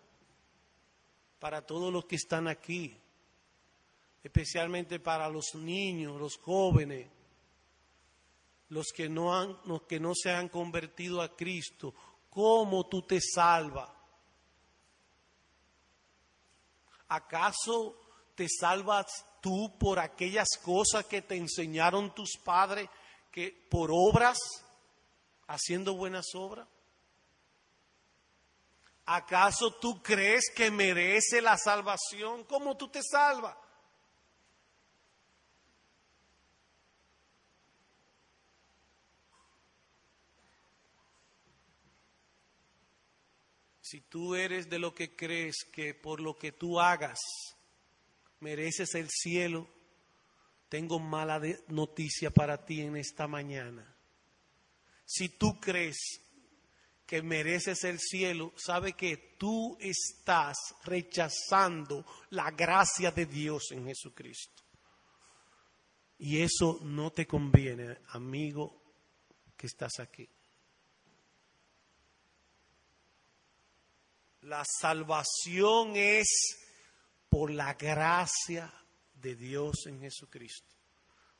para 1.39 1.65
todos 1.65 1.91
los 1.91 2.05
que 2.05 2.17
están 2.17 2.47
aquí, 2.47 2.95
especialmente 4.23 4.99
para 4.99 5.29
los 5.29 5.55
niños, 5.55 6.19
los 6.19 6.37
jóvenes, 6.37 7.09
los 8.69 8.87
que 8.95 9.09
no, 9.09 9.35
han, 9.35 9.57
los 9.65 9.83
que 9.83 9.99
no 9.99 10.13
se 10.15 10.31
han 10.31 10.47
convertido 10.47 11.21
a 11.21 11.35
Cristo. 11.35 11.93
¿Cómo 12.29 12.87
tú 12.87 13.01
te 13.01 13.19
salvas? 13.19 13.89
¿Acaso 17.09 17.97
te 18.35 18.47
salvas 18.47 19.07
tú 19.41 19.77
por 19.77 19.99
aquellas 19.99 20.47
cosas 20.63 21.05
que 21.05 21.21
te 21.21 21.35
enseñaron 21.35 22.15
tus 22.15 22.37
padres 22.37 22.89
que 23.29 23.51
por 23.69 23.89
obras, 23.91 24.37
haciendo 25.47 25.95
buenas 25.95 26.27
obras? 26.35 26.67
¿Acaso 29.05 29.73
tú 29.73 30.01
crees 30.01 30.49
que 30.55 30.71
merece 30.71 31.41
la 31.41 31.57
salvación? 31.57 32.45
¿Cómo 32.45 32.77
tú 32.77 32.87
te 32.87 33.01
salvas? 33.03 33.57
Si 43.91 43.99
tú 43.99 44.35
eres 44.35 44.69
de 44.69 44.79
lo 44.79 44.95
que 44.95 45.17
crees 45.17 45.65
que 45.65 45.93
por 45.93 46.21
lo 46.21 46.37
que 46.37 46.53
tú 46.53 46.79
hagas 46.79 47.19
mereces 48.39 48.95
el 48.95 49.09
cielo, 49.09 49.67
tengo 50.69 50.97
mala 50.97 51.41
noticia 51.67 52.31
para 52.31 52.63
ti 52.63 52.79
en 52.79 52.95
esta 52.95 53.27
mañana. 53.27 53.93
Si 55.03 55.27
tú 55.27 55.59
crees 55.59 56.21
que 57.05 57.21
mereces 57.21 57.83
el 57.83 57.99
cielo, 57.99 58.53
sabe 58.55 58.93
que 58.93 59.35
tú 59.37 59.77
estás 59.81 60.55
rechazando 60.85 62.05
la 62.29 62.49
gracia 62.51 63.11
de 63.11 63.25
Dios 63.25 63.73
en 63.73 63.87
Jesucristo. 63.87 64.63
Y 66.17 66.41
eso 66.41 66.79
no 66.83 67.11
te 67.11 67.27
conviene, 67.27 67.97
amigo 68.13 68.81
que 69.57 69.67
estás 69.67 69.99
aquí. 69.99 70.29
La 74.41 74.63
salvación 74.65 75.95
es 75.95 76.57
por 77.29 77.51
la 77.51 77.75
gracia 77.75 78.73
de 79.13 79.35
Dios 79.35 79.85
en 79.85 79.99
Jesucristo. 80.01 80.67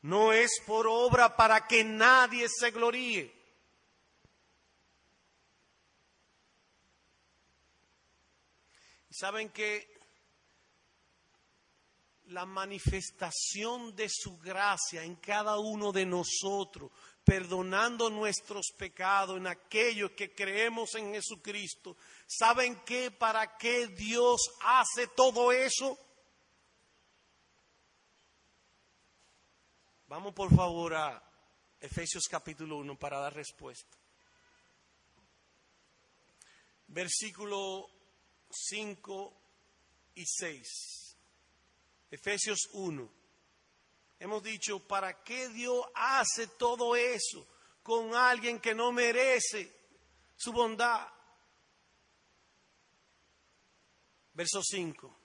No 0.04 0.32
es 0.32 0.62
por 0.66 0.88
obra 0.88 1.36
para 1.36 1.68
que 1.68 1.84
nadie 1.84 2.48
se 2.48 2.72
gloríe. 2.72 3.34
Saben 9.10 9.50
que 9.50 9.92
la 12.26 12.46
manifestación 12.46 13.96
de 13.96 14.08
su 14.10 14.38
gracia 14.38 15.04
en 15.04 15.16
cada 15.18 15.60
uno 15.60 15.92
de 15.92 16.06
nosotros 16.06 16.92
perdonando 17.24 18.10
nuestros 18.10 18.72
pecados 18.78 19.38
en 19.38 19.48
aquellos 19.48 20.12
que 20.12 20.34
creemos 20.34 20.96
en 20.96 21.14
Jesucristo. 21.14 21.98
¿Saben 22.34 22.80
qué? 22.86 23.12
¿Para 23.12 23.58
qué 23.58 23.88
Dios 23.88 24.40
hace 24.62 25.08
todo 25.08 25.52
eso? 25.52 26.00
Vamos 30.08 30.34
por 30.34 30.50
favor 30.56 30.96
a 30.96 31.22
Efesios 31.82 32.30
capítulo 32.30 32.78
1 32.78 32.98
para 32.98 33.20
dar 33.20 33.34
respuesta. 33.34 33.98
Versículo 36.88 37.90
5 38.50 39.34
y 40.16 40.26
6. 40.26 41.18
Efesios 42.12 42.70
1. 42.72 43.12
Hemos 44.20 44.42
dicho, 44.42 44.80
¿para 44.80 45.22
qué 45.22 45.50
Dios 45.50 45.86
hace 45.96 46.48
todo 46.48 46.96
eso 46.96 47.46
con 47.84 48.16
alguien 48.16 48.62
que 48.62 48.74
no 48.74 48.94
merece 48.94 49.70
su 50.38 50.54
bondad? 50.54 51.10
Verso 54.34 54.62
5. 54.64 55.18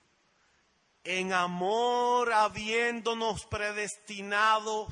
En 1.05 1.33
amor 1.33 2.33
habiéndonos 2.33 3.47
predestinado 3.47 4.88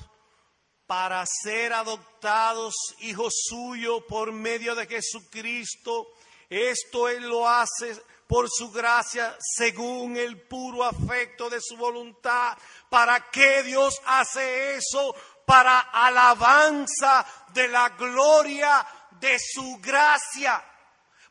para 0.86 1.24
ser 1.26 1.72
adoptados 1.72 2.74
hijos 3.00 3.34
suyos 3.48 4.04
por 4.08 4.30
medio 4.32 4.74
de 4.74 4.86
Jesucristo, 4.86 6.06
esto 6.48 7.08
Él 7.08 7.28
lo 7.28 7.48
hace 7.48 8.00
por 8.26 8.48
su 8.48 8.70
gracia 8.70 9.36
según 9.40 10.16
el 10.16 10.40
puro 10.42 10.84
afecto 10.84 11.50
de 11.50 11.60
su 11.60 11.76
voluntad. 11.76 12.56
¿Para 12.88 13.30
qué 13.30 13.62
Dios 13.62 14.00
hace 14.06 14.76
eso? 14.76 15.14
Para 15.46 15.80
alabanza 15.80 17.26
de 17.52 17.68
la 17.68 17.90
gloria 17.90 18.86
de 19.20 19.38
su 19.38 19.78
gracia, 19.80 20.64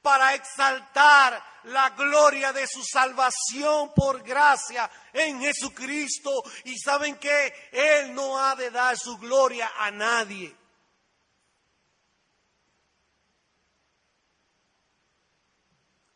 para 0.03 0.35
exaltar 0.35 1.41
la 1.63 1.89
gloria 1.91 2.51
de 2.51 2.67
su 2.67 2.83
salvación 2.83 3.93
por 3.95 4.21
gracia 4.21 4.91
en 5.13 5.41
Jesucristo. 5.41 6.43
Y 6.65 6.77
saben 6.77 7.15
que 7.15 7.69
Él 7.71 8.13
no 8.13 8.37
ha 8.37 8.55
de 8.55 8.69
dar 8.69 8.97
su 8.97 9.17
gloria 9.17 9.71
a 9.79 9.89
nadie. 9.89 10.55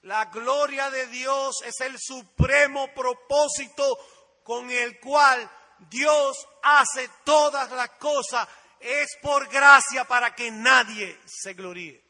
La 0.01 0.25
gloria 0.25 0.89
de 0.89 1.07
Dios 1.07 1.61
es 1.65 1.79
el 1.81 1.97
supremo 1.99 2.93
propósito 2.93 3.97
con 4.43 4.69
el 4.69 4.99
cual 4.99 5.49
Dios 5.89 6.37
hace 6.61 7.09
todas 7.23 7.71
las 7.71 7.89
cosas. 7.91 8.47
Es 8.79 9.17
por 9.21 9.47
gracia 9.49 10.05
para 10.05 10.35
que 10.35 10.51
nadie 10.51 11.19
se 11.25 11.53
gloríe. 11.53 12.06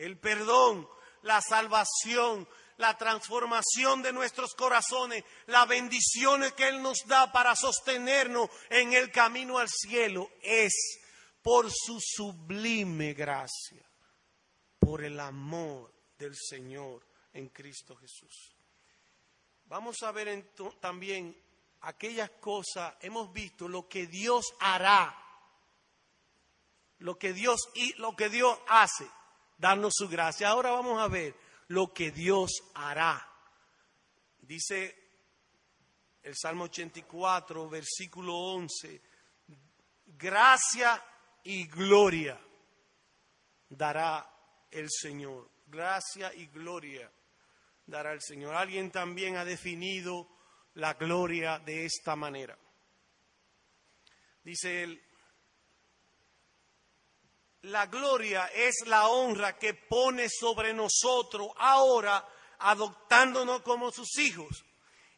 El 0.00 0.18
perdón, 0.18 0.88
la 1.20 1.42
salvación, 1.42 2.48
la 2.78 2.96
transformación 2.96 4.00
de 4.00 4.14
nuestros 4.14 4.54
corazones, 4.54 5.22
las 5.44 5.68
bendiciones 5.68 6.54
que 6.54 6.68
Él 6.68 6.80
nos 6.80 7.04
da 7.06 7.30
para 7.30 7.54
sostenernos 7.54 8.48
en 8.70 8.94
el 8.94 9.12
camino 9.12 9.58
al 9.58 9.68
cielo 9.68 10.30
es 10.40 10.72
por 11.42 11.70
su 11.70 12.00
sublime 12.00 13.12
gracia, 13.12 13.86
por 14.78 15.04
el 15.04 15.20
amor 15.20 15.92
del 16.16 16.34
Señor 16.34 17.06
en 17.34 17.50
Cristo 17.50 17.94
Jesús. 17.96 18.56
Vamos 19.66 20.02
a 20.02 20.12
ver 20.12 20.50
también 20.80 21.36
aquellas 21.82 22.30
cosas, 22.40 22.94
hemos 23.02 23.30
visto 23.34 23.68
lo 23.68 23.86
que 23.86 24.06
Dios 24.06 24.46
hará, 24.60 25.14
lo 27.00 27.18
que 27.18 27.34
Dios 27.34 27.68
y 27.74 27.92
lo 27.98 28.16
que 28.16 28.30
Dios 28.30 28.58
hace, 28.66 29.06
darnos 29.60 29.92
su 29.94 30.08
gracia. 30.08 30.48
Ahora 30.48 30.70
vamos 30.70 31.00
a 31.00 31.06
ver 31.06 31.34
lo 31.68 31.92
que 31.92 32.10
Dios 32.10 32.50
hará. 32.74 33.24
Dice 34.40 34.96
el 36.22 36.34
Salmo 36.34 36.64
84, 36.64 37.68
versículo 37.68 38.34
11, 38.34 39.00
gracia 40.06 41.02
y 41.44 41.66
gloria 41.66 42.40
dará 43.68 44.28
el 44.70 44.88
Señor. 44.90 45.50
Gracia 45.66 46.34
y 46.34 46.46
gloria 46.46 47.10
dará 47.86 48.12
el 48.12 48.20
Señor. 48.22 48.56
Alguien 48.56 48.90
también 48.90 49.36
ha 49.36 49.44
definido 49.44 50.28
la 50.74 50.94
gloria 50.94 51.58
de 51.58 51.84
esta 51.84 52.16
manera. 52.16 52.58
Dice 54.42 54.82
él, 54.82 55.02
la 57.62 57.86
gloria 57.86 58.46
es 58.54 58.86
la 58.86 59.08
honra 59.08 59.58
que 59.58 59.74
pone 59.74 60.28
sobre 60.28 60.72
nosotros 60.72 61.48
ahora 61.56 62.26
adoptándonos 62.60 63.62
como 63.62 63.90
sus 63.90 64.18
hijos 64.18 64.64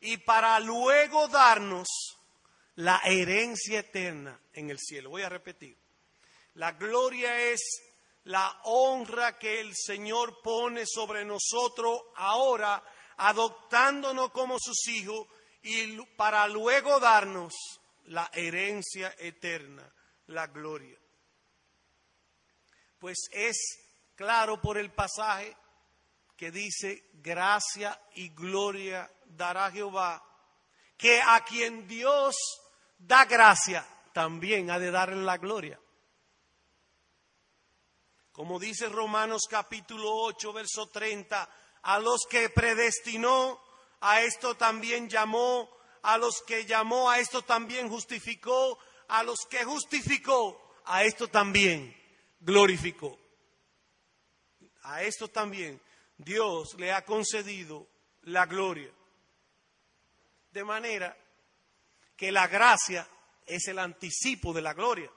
y 0.01 0.16
para 0.18 0.59
luego 0.61 1.28
darnos 1.28 1.88
la 2.76 3.01
herencia 3.05 3.80
eterna 3.80 4.40
en 4.53 4.70
el 4.70 4.78
cielo. 4.78 5.11
Voy 5.11 5.22
a 5.22 5.28
repetir. 5.28 5.76
La 6.55 6.72
gloria 6.72 7.51
es 7.51 7.82
la 8.24 8.61
honra 8.64 9.38
que 9.38 9.61
el 9.61 9.74
Señor 9.74 10.40
pone 10.43 10.84
sobre 10.86 11.24
nosotros 11.24 12.01
ahora, 12.16 12.82
adoptándonos 13.16 14.30
como 14.30 14.59
sus 14.59 14.86
hijos 14.88 15.26
y 15.62 15.97
para 16.16 16.47
luego 16.49 17.01
darnos 17.01 17.55
la 18.07 18.30
herencia 18.34 19.14
eterna, 19.18 19.90
la 20.26 20.49
gloria. 20.49 21.02
Pues 23.03 23.29
es 23.33 23.81
claro 24.15 24.61
por 24.61 24.79
el 24.79 24.93
pasaje 24.93 25.57
que 26.37 26.53
dice, 26.53 27.11
gracia 27.15 28.01
y 28.15 28.29
gloria 28.29 29.11
dará 29.25 29.73
Jehová, 29.73 30.23
que 30.97 31.21
a 31.21 31.45
quien 31.45 31.89
Dios 31.89 32.37
da 32.97 33.25
gracia, 33.25 33.85
también 34.13 34.71
ha 34.71 34.79
de 34.79 34.93
darle 34.93 35.21
la 35.21 35.37
gloria. 35.37 35.81
Como 38.31 38.61
dice 38.61 38.89
Romanos 38.89 39.49
capítulo 39.51 40.09
8, 40.09 40.53
verso 40.53 40.87
30, 40.87 41.51
a 41.83 41.99
los 41.99 42.21
que 42.31 42.51
predestinó, 42.51 43.61
a 44.01 44.21
esto 44.21 44.55
también 44.55 45.09
llamó, 45.09 45.69
a 46.03 46.19
los 46.19 46.41
que 46.43 46.67
llamó, 46.67 47.11
a 47.11 47.19
esto 47.19 47.43
también 47.43 47.89
justificó, 47.89 48.79
a 49.09 49.25
los 49.25 49.41
que 49.51 49.65
justificó, 49.65 50.77
a 50.85 51.03
esto 51.03 51.27
también 51.27 52.01
glorificó. 52.43 53.18
A 54.82 55.03
esto 55.03 55.28
también 55.28 55.80
Dios 56.16 56.74
le 56.74 56.93
ha 56.93 57.05
concedido 57.05 57.86
la 58.22 58.47
gloria. 58.47 58.90
De 60.51 60.64
manera 60.64 61.16
que 62.16 62.30
la 62.30 62.47
gracia 62.47 63.09
es 63.47 63.66
el 63.68 63.78
anticipo 63.78 64.53
de 64.53 64.62
la 64.62 64.74
gloria. 64.74 65.11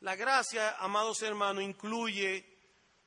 La 0.00 0.16
gracia, 0.16 0.76
amados 0.78 1.22
hermanos, 1.22 1.62
incluye 1.62 2.44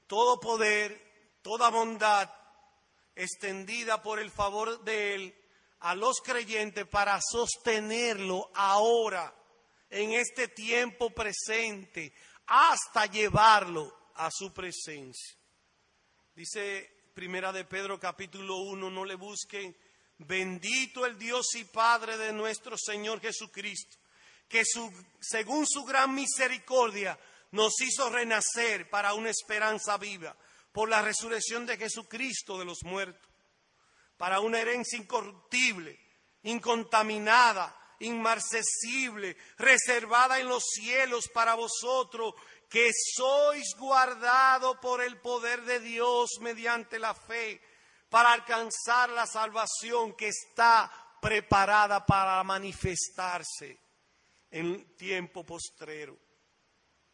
todo 0.08 0.40
poder, 0.40 1.38
toda 1.42 1.70
bondad 1.70 2.30
extendida 3.16 4.02
por 4.02 4.20
el 4.20 4.32
favor 4.32 4.84
de 4.84 5.16
Él 5.16 5.36
a 5.80 5.96
los 5.96 6.22
creyentes 6.22 6.88
para 6.88 7.20
sostenerlo 7.22 8.50
ahora, 8.56 9.34
en 9.90 10.14
este 10.14 10.48
tiempo 10.50 11.10
presente, 11.10 12.14
hasta 12.48 13.06
llevarlo 13.06 14.12
a 14.16 14.30
su 14.32 14.54
presencia. 14.54 15.36
Dice 16.36 17.10
Primera 17.14 17.52
de 17.52 17.66
Pedro 17.66 18.00
capítulo 18.00 18.58
1, 18.58 18.90
no 18.90 19.06
le 19.06 19.16
busquen, 19.16 19.76
bendito 20.18 21.06
el 21.06 21.18
Dios 21.18 21.56
y 21.56 21.64
Padre 21.66 22.18
de 22.18 22.34
nuestro 22.34 22.78
Señor 22.78 23.22
Jesucristo 23.22 23.98
que 24.48 24.64
según 25.20 25.66
su 25.68 25.84
gran 25.84 26.14
misericordia 26.14 27.18
nos 27.52 27.80
hizo 27.82 28.10
renacer 28.10 28.90
para 28.90 29.14
una 29.14 29.30
esperanza 29.30 29.98
viva 29.98 30.36
por 30.72 30.90
la 30.90 31.02
resurrección 31.02 31.66
de 31.66 31.78
Jesucristo 31.78 32.60
de 32.60 32.66
los 32.66 32.84
muertos, 32.84 33.30
para 34.18 34.42
una 34.42 34.60
herencia 34.60 35.00
incorruptible, 35.00 35.98
incontaminada, 36.44 37.76
inmarcesible, 38.00 39.38
reservada 39.58 40.40
en 40.40 40.48
los 40.48 40.64
cielos 40.64 41.28
para 41.30 41.56
vosotros, 41.56 42.34
que 42.70 42.92
sois 42.94 43.76
guardado 43.78 44.80
por 44.82 45.02
el 45.02 45.18
poder 45.20 45.62
de 45.64 45.80
Dios 45.80 46.40
mediante 46.42 47.00
la 47.00 47.14
fe, 47.14 47.62
para 48.10 48.34
alcanzar 48.34 49.10
la 49.10 49.26
salvación 49.26 50.14
que 50.14 50.28
está 50.28 50.92
preparada 51.22 52.06
para 52.06 52.44
manifestarse 52.44 53.80
en 54.52 54.96
tiempo 54.96 55.44
postrero. 55.44 56.18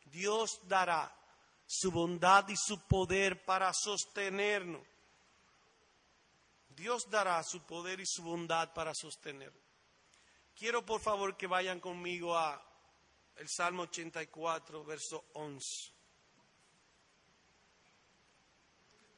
Dios 0.05 0.59
dará 0.67 1.15
su 1.65 1.89
bondad 1.89 2.47
y 2.49 2.55
su 2.57 2.85
poder 2.87 3.45
para 3.45 3.71
sostenernos. 3.73 4.85
Dios 6.69 7.09
dará 7.09 7.41
su 7.43 7.61
poder 7.65 7.99
y 7.99 8.05
su 8.05 8.23
bondad 8.23 8.73
para 8.73 8.93
sostenernos. 8.93 9.70
Quiero 10.55 10.85
por 10.85 11.01
favor 11.01 11.35
que 11.35 11.47
vayan 11.47 11.79
conmigo 11.79 12.37
a 12.37 12.61
el 13.37 13.47
Salmo 13.49 13.83
84, 13.83 14.83
verso 14.83 15.25
11. 15.33 15.93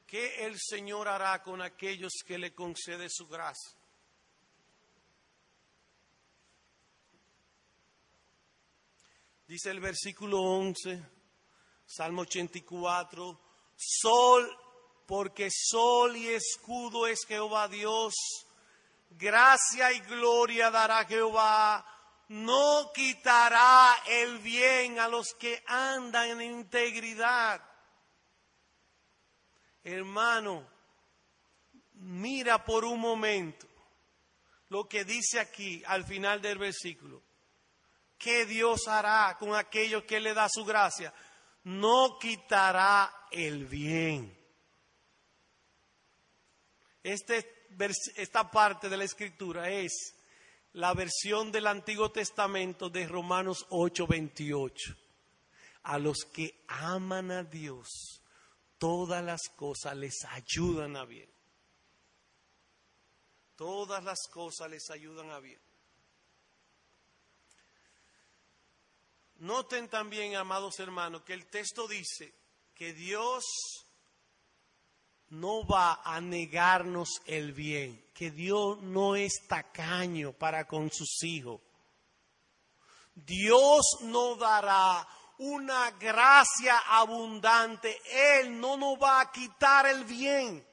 ¿Qué 0.07 0.45
el 0.45 0.59
Señor 0.59 1.07
hará 1.07 1.41
con 1.41 1.61
aquellos 1.61 2.13
que 2.25 2.37
le 2.37 2.53
concede 2.53 3.09
su 3.09 3.27
gracia? 3.27 3.75
Dice 9.47 9.71
el 9.71 9.79
versículo 9.79 10.39
11, 10.41 11.03
Salmo 11.85 12.21
84, 12.21 13.39
sol, 13.75 14.57
porque 15.05 15.49
sol 15.51 16.15
y 16.15 16.29
escudo 16.29 17.07
es 17.07 17.25
Jehová 17.27 17.67
Dios, 17.67 18.13
gracia 19.17 19.91
y 19.91 19.99
gloria 20.01 20.69
dará 20.69 21.05
Jehová, 21.05 21.85
no 22.29 22.91
quitará 22.93 23.95
el 24.07 24.39
bien 24.39 24.99
a 24.99 25.07
los 25.07 25.33
que 25.33 25.63
andan 25.67 26.29
en 26.29 26.41
integridad. 26.41 27.61
Hermano, 29.83 30.67
mira 31.93 32.63
por 32.63 32.85
un 32.85 32.99
momento 32.99 33.67
lo 34.69 34.87
que 34.87 35.03
dice 35.03 35.39
aquí 35.39 35.83
al 35.85 36.05
final 36.05 36.41
del 36.41 36.57
versículo. 36.57 37.21
¿Qué 38.17 38.45
Dios 38.45 38.87
hará 38.87 39.37
con 39.37 39.53
aquellos 39.53 40.03
que 40.03 40.19
le 40.19 40.33
da 40.33 40.47
su 40.49 40.63
gracia? 40.63 41.13
No 41.65 42.17
quitará 42.17 43.27
el 43.31 43.65
bien. 43.65 44.35
Este, 47.03 47.62
esta 48.15 48.49
parte 48.49 48.89
de 48.89 48.97
la 48.97 49.03
escritura 49.03 49.69
es 49.69 50.15
la 50.73 50.93
versión 50.93 51.51
del 51.51 51.67
Antiguo 51.67 52.11
Testamento 52.11 52.89
de 52.89 53.07
Romanos 53.07 53.65
8:28. 53.69 54.95
A 55.83 55.99
los 55.99 56.25
que 56.25 56.63
aman 56.67 57.31
a 57.31 57.43
Dios, 57.43 58.21
todas 58.77 59.23
las 59.23 59.49
cosas 59.55 59.95
les 59.97 60.23
ayudan 60.25 60.95
a 60.95 61.05
bien. 61.05 61.29
Todas 63.55 64.03
las 64.03 64.27
cosas 64.27 64.69
les 64.69 64.89
ayudan 64.89 65.29
a 65.29 65.39
bien. 65.39 65.59
Noten 69.39 69.89
también, 69.89 70.35
amados 70.35 70.79
hermanos, 70.79 71.23
que 71.23 71.33
el 71.33 71.45
texto 71.47 71.87
dice 71.87 72.33
que 72.75 72.93
Dios 72.93 73.43
no 75.33 75.65
va 75.65 76.01
a 76.03 76.21
negarnos 76.21 77.21
el 77.25 77.53
bien, 77.53 78.09
que 78.13 78.31
Dios 78.31 78.81
no 78.81 79.15
es 79.15 79.47
tacaño 79.47 80.33
para 80.33 80.65
con 80.65 80.91
sus 80.91 81.23
hijos. 81.23 81.61
Dios 83.13 83.99
no 84.01 84.35
dará 84.35 85.07
una 85.39 85.91
gracia 85.91 86.77
abundante. 86.87 87.99
Él 88.39 88.59
no 88.59 88.77
nos 88.77 89.01
va 89.01 89.21
a 89.21 89.31
quitar 89.31 89.85
el 89.85 90.03
bien. 90.05 90.65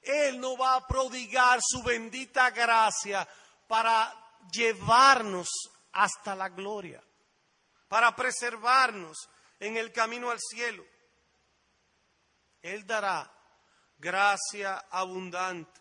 Él 0.00 0.40
no 0.40 0.56
va 0.56 0.76
a 0.76 0.86
prodigar 0.86 1.60
su 1.62 1.82
bendita 1.82 2.50
gracia 2.50 3.26
para 3.66 4.14
llevarnos 4.50 5.48
hasta 5.92 6.34
la 6.34 6.48
gloria 6.48 7.02
para 7.94 8.16
preservarnos 8.16 9.28
en 9.60 9.76
el 9.76 9.92
camino 9.92 10.28
al 10.30 10.40
cielo. 10.40 10.84
Él 12.60 12.84
dará 12.84 13.30
gracia 13.98 14.78
abundante. 14.90 15.80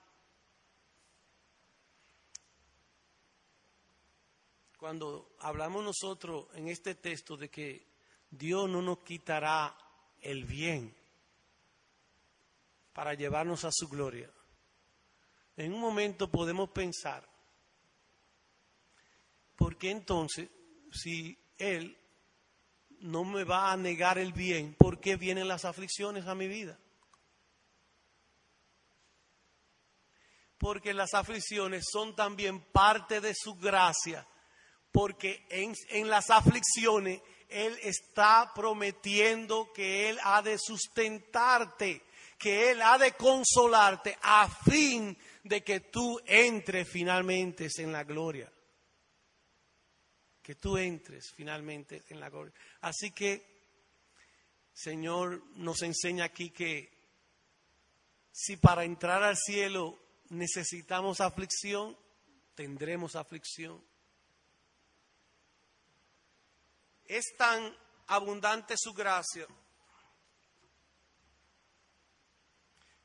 Cuando 4.78 5.36
hablamos 5.40 5.84
nosotros 5.84 6.48
en 6.56 6.68
este 6.68 6.96
texto 6.96 7.38
de 7.38 7.50
que 7.50 7.88
Dios 8.30 8.70
no 8.70 8.82
nos 8.82 9.00
quitará 9.00 9.76
el 10.22 10.44
bien 10.44 10.94
para 12.92 13.14
llevarnos 13.14 13.64
a 13.64 13.72
su 13.72 13.88
gloria, 13.88 14.30
en 15.56 15.74
un 15.74 15.80
momento 15.80 16.30
podemos 16.30 16.70
pensar, 16.72 17.28
¿por 19.56 19.78
qué 19.78 19.92
entonces, 19.92 20.50
si 20.92 21.38
Él 21.58 21.98
no 23.00 23.24
me 23.24 23.44
va 23.44 23.72
a 23.72 23.78
negar 23.78 24.18
el 24.18 24.34
bien, 24.34 24.76
¿por 24.76 25.00
qué 25.00 25.16
vienen 25.16 25.48
las 25.48 25.66
aflicciones 25.66 26.26
a 26.26 26.36
mi 26.36 26.48
vida? 26.48 26.78
Porque 30.64 30.94
las 30.94 31.14
aflicciones 31.14 31.84
son 31.92 32.16
también 32.16 32.62
parte 32.72 33.20
de 33.20 33.34
su 33.36 33.56
gracia, 33.56 34.26
porque 34.94 35.46
en, 35.50 35.74
en 35.90 36.10
las 36.10 36.30
aflicciones 36.30 37.20
Él 37.50 37.78
está 37.82 38.50
prometiendo 38.56 39.74
que 39.74 40.08
Él 40.10 40.18
ha 40.24 40.42
de 40.42 40.58
sustentarte, 40.58 42.04
que 42.40 42.72
Él 42.72 42.82
ha 42.82 42.98
de 42.98 43.12
consolarte 43.12 44.18
a 44.22 44.48
fin 44.48 45.18
de 45.44 45.62
que 45.66 45.82
tú 45.82 46.22
entres 46.26 46.88
finalmente 46.90 47.68
en 47.80 47.92
la 47.92 48.06
gloria. 48.06 48.50
que 50.42 50.56
tú 50.56 50.78
entres 50.78 51.32
finalmente 51.36 52.04
en 52.08 52.20
la 52.22 52.30
gloria. 52.30 52.54
Así 52.82 53.12
que, 53.12 53.46
Señor, 54.74 55.42
nos 55.56 55.82
enseña 55.82 56.24
aquí 56.26 56.52
que 56.52 56.90
si 58.32 58.56
para 58.58 58.84
entrar 58.86 59.24
al 59.24 59.38
cielo 59.38 60.03
necesitamos 60.34 61.22
aflicción, 61.22 61.98
tendremos 62.56 63.16
aflicción. 63.16 63.84
Es 67.06 67.36
tan 67.38 67.76
abundante 68.08 68.76
su 68.78 68.94
gracia 68.94 69.48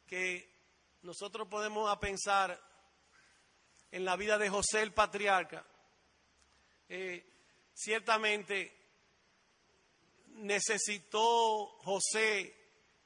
que 0.07 0.49
nosotros 1.03 1.47
podemos 1.49 1.97
pensar 1.99 2.59
en 3.91 4.05
la 4.05 4.17
vida 4.17 4.39
de 4.39 4.49
José 4.49 4.83
el 4.83 4.93
patriarca. 4.93 5.65
Eh, 6.89 7.25
ciertamente 7.75 8.75
necesitó 10.29 11.67
José 11.83 12.55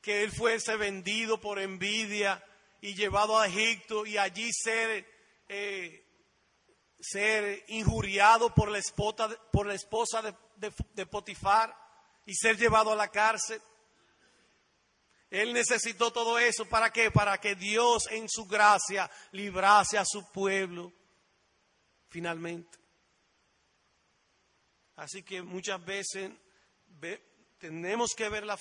que 0.00 0.22
él 0.22 0.30
fuese 0.30 0.76
vendido 0.76 1.40
por 1.40 1.58
envidia 1.58 2.42
y 2.82 2.94
llevado 2.94 3.38
a 3.38 3.46
Egipto 3.46 4.04
y 4.04 4.18
allí 4.18 4.52
ser, 4.52 5.06
eh, 5.48 6.04
ser 6.98 7.64
injuriado 7.68 8.52
por 8.52 8.68
la 8.68 8.78
esposa, 8.78 9.28
por 9.52 9.66
la 9.66 9.74
esposa 9.74 10.20
de 10.20 11.06
Potifar 11.06 11.74
y 12.26 12.34
ser 12.34 12.58
llevado 12.58 12.92
a 12.92 12.96
la 12.96 13.08
cárcel. 13.08 13.62
Él 15.30 15.52
necesitó 15.52 16.12
todo 16.12 16.40
eso. 16.40 16.68
¿Para 16.68 16.92
qué? 16.92 17.12
Para 17.12 17.40
que 17.40 17.54
Dios 17.54 18.08
en 18.10 18.28
su 18.28 18.46
gracia 18.46 19.08
librase 19.30 19.96
a 19.96 20.04
su 20.04 20.30
pueblo 20.32 20.92
finalmente. 22.08 22.78
Así 24.96 25.22
que 25.22 25.40
muchas 25.40 25.82
veces 25.84 26.32
tenemos 27.58 28.12
que 28.14 28.28
ver 28.28 28.44
la 28.44 28.58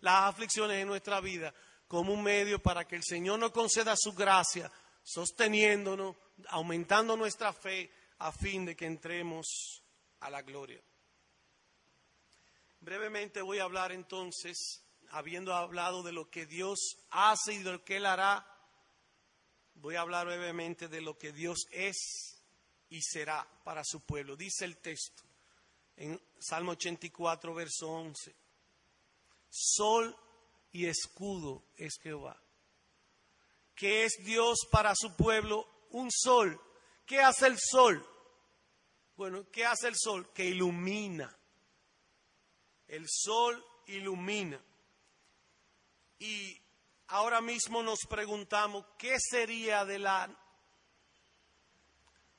las 0.00 0.22
aflicciones 0.28 0.78
en 0.78 0.86
nuestra 0.86 1.20
vida 1.20 1.52
como 1.92 2.14
un 2.14 2.22
medio 2.22 2.58
para 2.58 2.88
que 2.88 2.96
el 2.96 3.04
Señor 3.04 3.38
nos 3.38 3.50
conceda 3.50 3.94
su 3.98 4.14
gracia, 4.14 4.72
sosteniéndonos, 5.02 6.16
aumentando 6.48 7.18
nuestra 7.18 7.52
fe 7.52 7.92
a 8.20 8.32
fin 8.32 8.64
de 8.64 8.74
que 8.74 8.86
entremos 8.86 9.82
a 10.20 10.30
la 10.30 10.40
gloria. 10.40 10.82
Brevemente 12.80 13.42
voy 13.42 13.58
a 13.58 13.64
hablar 13.64 13.92
entonces 13.92 14.82
habiendo 15.10 15.54
hablado 15.54 16.02
de 16.02 16.12
lo 16.12 16.30
que 16.30 16.46
Dios 16.46 16.96
hace 17.10 17.52
y 17.52 17.58
de 17.58 17.72
lo 17.72 17.84
que 17.84 17.98
Él 17.98 18.06
hará, 18.06 18.42
voy 19.74 19.96
a 19.96 20.00
hablar 20.00 20.24
brevemente 20.24 20.88
de 20.88 21.02
lo 21.02 21.18
que 21.18 21.30
Dios 21.30 21.66
es 21.72 22.42
y 22.88 23.02
será 23.02 23.46
para 23.64 23.84
su 23.84 24.00
pueblo. 24.00 24.34
Dice 24.34 24.64
el 24.64 24.78
texto 24.78 25.24
en 25.98 26.18
Salmo 26.38 26.72
84, 26.72 27.52
verso 27.52 27.90
11. 27.90 28.34
Sol 29.50 30.16
y 30.72 30.86
escudo 30.86 31.64
es 31.76 31.98
Jehová. 32.02 32.42
¿Qué 33.74 34.04
es 34.04 34.24
Dios 34.24 34.66
para 34.70 34.94
su 34.94 35.14
pueblo? 35.14 35.68
Un 35.90 36.10
sol. 36.10 36.60
¿Qué 37.06 37.20
hace 37.20 37.46
el 37.46 37.58
sol? 37.58 38.06
Bueno, 39.16 39.46
¿qué 39.50 39.66
hace 39.66 39.88
el 39.88 39.94
sol? 39.96 40.32
Que 40.32 40.46
ilumina. 40.46 41.36
El 42.88 43.06
sol 43.08 43.64
ilumina. 43.86 44.60
Y 46.18 46.60
ahora 47.08 47.40
mismo 47.40 47.82
nos 47.82 48.00
preguntamos, 48.08 48.86
¿qué 48.96 49.18
sería 49.18 49.84
de 49.84 49.98
la, 49.98 50.30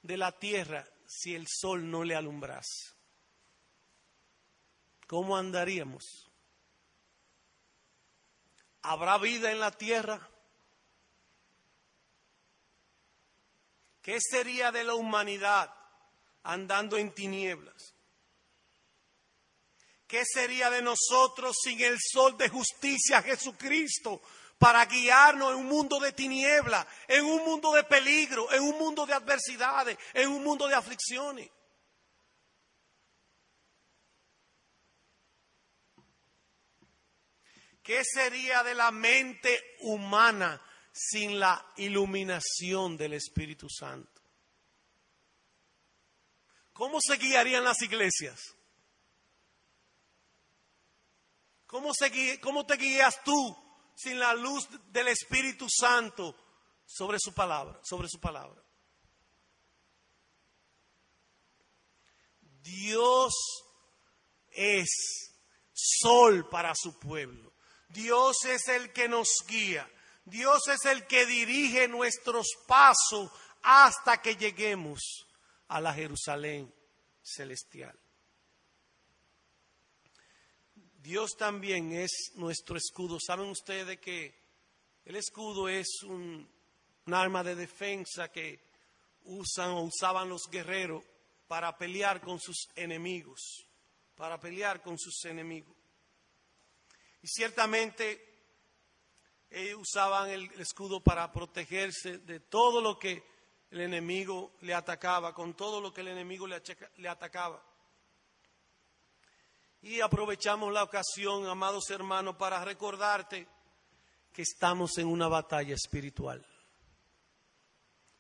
de 0.02 0.18
la 0.18 0.32
tierra 0.32 0.88
si 1.06 1.36
el 1.36 1.48
sol 1.48 1.90
no 1.90 2.04
le 2.04 2.16
alumbrase? 2.16 2.94
¿Cómo 5.08 5.38
andaríamos? 5.38 6.32
¿Habrá 8.84 9.18
vida 9.18 9.52
en 9.52 9.60
la 9.60 9.72
tierra? 9.72 10.20
¿Qué 14.02 14.20
sería 14.20 14.72
de 14.72 14.84
la 14.84 14.96
humanidad 14.96 15.74
andando 16.44 16.98
en 16.98 17.12
tinieblas? 17.14 17.94
¿Qué 20.06 20.26
sería 20.26 20.70
de 20.70 20.82
nosotros 20.82 21.56
sin 21.64 21.82
el 21.82 21.98
sol 22.00 22.38
de 22.38 22.50
justicia 22.50 23.22
Jesucristo 23.22 24.22
para 24.60 24.86
guiarnos 24.86 25.54
en 25.54 25.60
un 25.60 25.68
mundo 25.68 26.00
de 26.00 26.12
tiniebla, 26.12 26.86
en 27.08 27.24
un 27.24 27.44
mundo 27.46 27.72
de 27.72 27.84
peligro, 27.86 28.52
en 28.52 28.64
un 28.64 28.78
mundo 28.78 29.06
de 29.06 29.14
adversidades, 29.14 29.98
en 30.14 30.30
un 30.30 30.44
mundo 30.44 30.68
de 30.68 30.76
aflicciones? 30.76 31.50
¿Qué 37.84 38.04
sería 38.06 38.64
de 38.64 38.74
la 38.74 38.92
mente 38.92 39.76
humana 39.82 40.62
sin 40.92 41.40
la 41.40 41.74
iluminación 41.78 42.96
del 42.96 43.14
Espíritu 43.14 43.68
Santo? 43.70 44.22
¿Cómo 46.72 47.00
se 47.02 47.18
guiarían 47.18 47.64
las 47.64 47.82
iglesias? 47.82 48.56
¿Cómo, 51.68 52.66
te 52.66 52.78
guías 52.78 53.24
tú 53.24 53.58
sin 53.96 54.20
la 54.20 54.34
luz 54.36 54.68
del 54.92 55.08
Espíritu 55.08 55.68
Santo 55.70 56.36
sobre 56.86 57.18
su 57.20 57.34
palabra, 57.34 57.80
sobre 57.84 58.08
su 58.08 58.20
palabra? 58.20 58.64
Dios 62.62 63.34
es 64.52 65.34
sol 65.74 66.48
para 66.48 66.74
su 66.76 67.00
pueblo. 67.00 67.53
Dios 67.94 68.44
es 68.46 68.68
el 68.68 68.91
que 68.91 69.08
nos 69.08 69.28
guía. 69.48 69.88
Dios 70.26 70.68
es 70.68 70.86
el 70.86 71.06
que 71.06 71.26
dirige 71.26 71.88
nuestros 71.88 72.48
pasos 72.66 73.30
hasta 73.62 74.22
que 74.22 74.36
lleguemos 74.36 75.28
a 75.68 75.80
la 75.80 75.94
Jerusalén 75.94 76.74
celestial. 77.22 77.98
Dios 81.04 81.36
también 81.38 81.91
es 81.91 82.32
nuestro 82.36 82.78
escudo. 82.78 83.20
¿Saben 83.20 83.50
ustedes 83.50 84.00
que 84.00 84.34
el 85.06 85.16
escudo 85.16 85.70
es 85.70 86.02
un, 86.04 86.50
arma 87.08 87.44
de 87.44 87.56
defensa 87.56 88.32
que 88.32 88.60
usan 89.26 89.72
o 89.72 89.84
usaban 89.84 90.30
los 90.30 90.50
guerreros 90.50 91.04
para 91.48 91.78
pelear 91.78 92.22
con 92.22 92.39
sus 92.39 92.70
enemigos? 92.76 93.68
Para 94.16 94.39
pelear 94.39 94.82
con 94.82 94.98
sus 94.98 95.26
enemigos. 95.26 95.83
Y 97.24 97.28
ciertamente 97.28 98.34
ellos 99.50 99.80
usaban 99.82 100.30
el 100.30 100.52
escudo 100.60 101.02
para 101.02 101.32
protegerse 101.32 102.18
de 102.20 102.42
todo 102.42 102.82
lo 102.82 103.00
que 103.00 103.24
el 103.72 103.82
enemigo 103.82 104.52
le 104.62 104.74
atacaba, 104.74 105.34
con 105.34 105.56
todo 105.56 105.80
lo 105.80 105.94
que 105.94 106.02
el 106.02 106.10
enemigo 106.10 106.46
le 106.48 107.10
atacaba. 107.10 107.64
Y 109.82 110.02
aprovechamos 110.02 110.72
la 110.74 110.84
ocasión, 110.84 111.48
amados 111.48 111.90
hermanos, 111.90 112.36
para 112.36 112.64
recordarte 112.64 113.48
que 114.34 114.42
estamos 114.42 114.98
en 114.98 115.08
una 115.08 115.28
batalla 115.28 115.76
espiritual. 115.76 116.46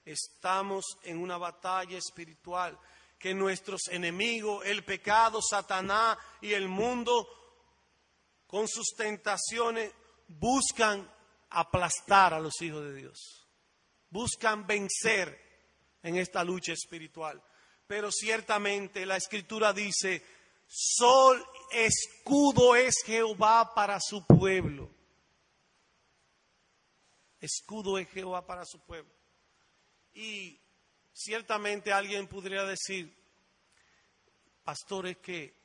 Estamos 0.05 0.97
en 1.03 1.17
una 1.17 1.37
batalla 1.37 1.97
espiritual 1.97 2.79
que 3.19 3.33
nuestros 3.33 3.87
enemigos, 3.89 4.65
el 4.65 4.83
pecado, 4.83 5.41
Satanás 5.41 6.17
y 6.41 6.53
el 6.53 6.67
mundo, 6.67 7.42
con 8.53 8.67
sus 8.67 8.93
tentaciones, 8.95 9.91
buscan 10.27 11.11
aplastar 11.49 12.35
a 12.35 12.39
los 12.39 12.61
hijos 12.61 12.83
de 12.83 12.93
Dios. 12.93 13.47
Buscan 14.11 14.67
vencer 14.67 15.41
en 16.03 16.17
esta 16.17 16.43
lucha 16.43 16.71
espiritual. 16.71 17.41
Pero 17.87 18.11
ciertamente 18.11 19.07
la 19.07 19.17
escritura 19.17 19.73
dice, 19.73 20.23
sol 20.67 21.43
escudo 21.71 22.75
es 22.75 23.01
Jehová 23.03 23.73
para 23.73 23.99
su 23.99 24.23
pueblo. 24.23 24.87
Escudo 27.39 27.97
es 27.97 28.07
Jehová 28.09 28.45
para 28.45 28.65
su 28.65 28.79
pueblo. 28.81 29.11
Y 30.13 30.61
ciertamente 31.11 31.91
alguien 31.91 32.27
podría 32.27 32.65
decir, 32.65 33.11
pastor, 34.63 35.07
es 35.07 35.17
que, 35.17 35.62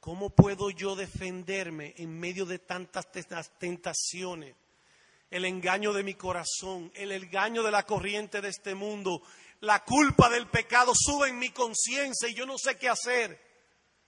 ¿cómo 0.00 0.30
puedo 0.30 0.70
yo 0.70 0.96
defenderme 0.96 1.94
en 1.96 2.18
medio 2.18 2.46
de 2.46 2.58
tantas 2.58 3.06
tentaciones? 3.58 4.54
El 5.30 5.44
engaño 5.44 5.92
de 5.92 6.04
mi 6.04 6.14
corazón, 6.14 6.92
el 6.94 7.12
engaño 7.12 7.62
de 7.62 7.70
la 7.70 7.84
corriente 7.84 8.40
de 8.40 8.48
este 8.48 8.74
mundo, 8.74 9.22
la 9.60 9.84
culpa 9.84 10.28
del 10.28 10.48
pecado 10.48 10.92
sube 10.94 11.28
en 11.28 11.38
mi 11.38 11.50
conciencia 11.50 12.28
y 12.28 12.34
yo 12.34 12.46
no 12.46 12.58
sé 12.58 12.76
qué 12.78 12.88
hacer. 12.88 13.40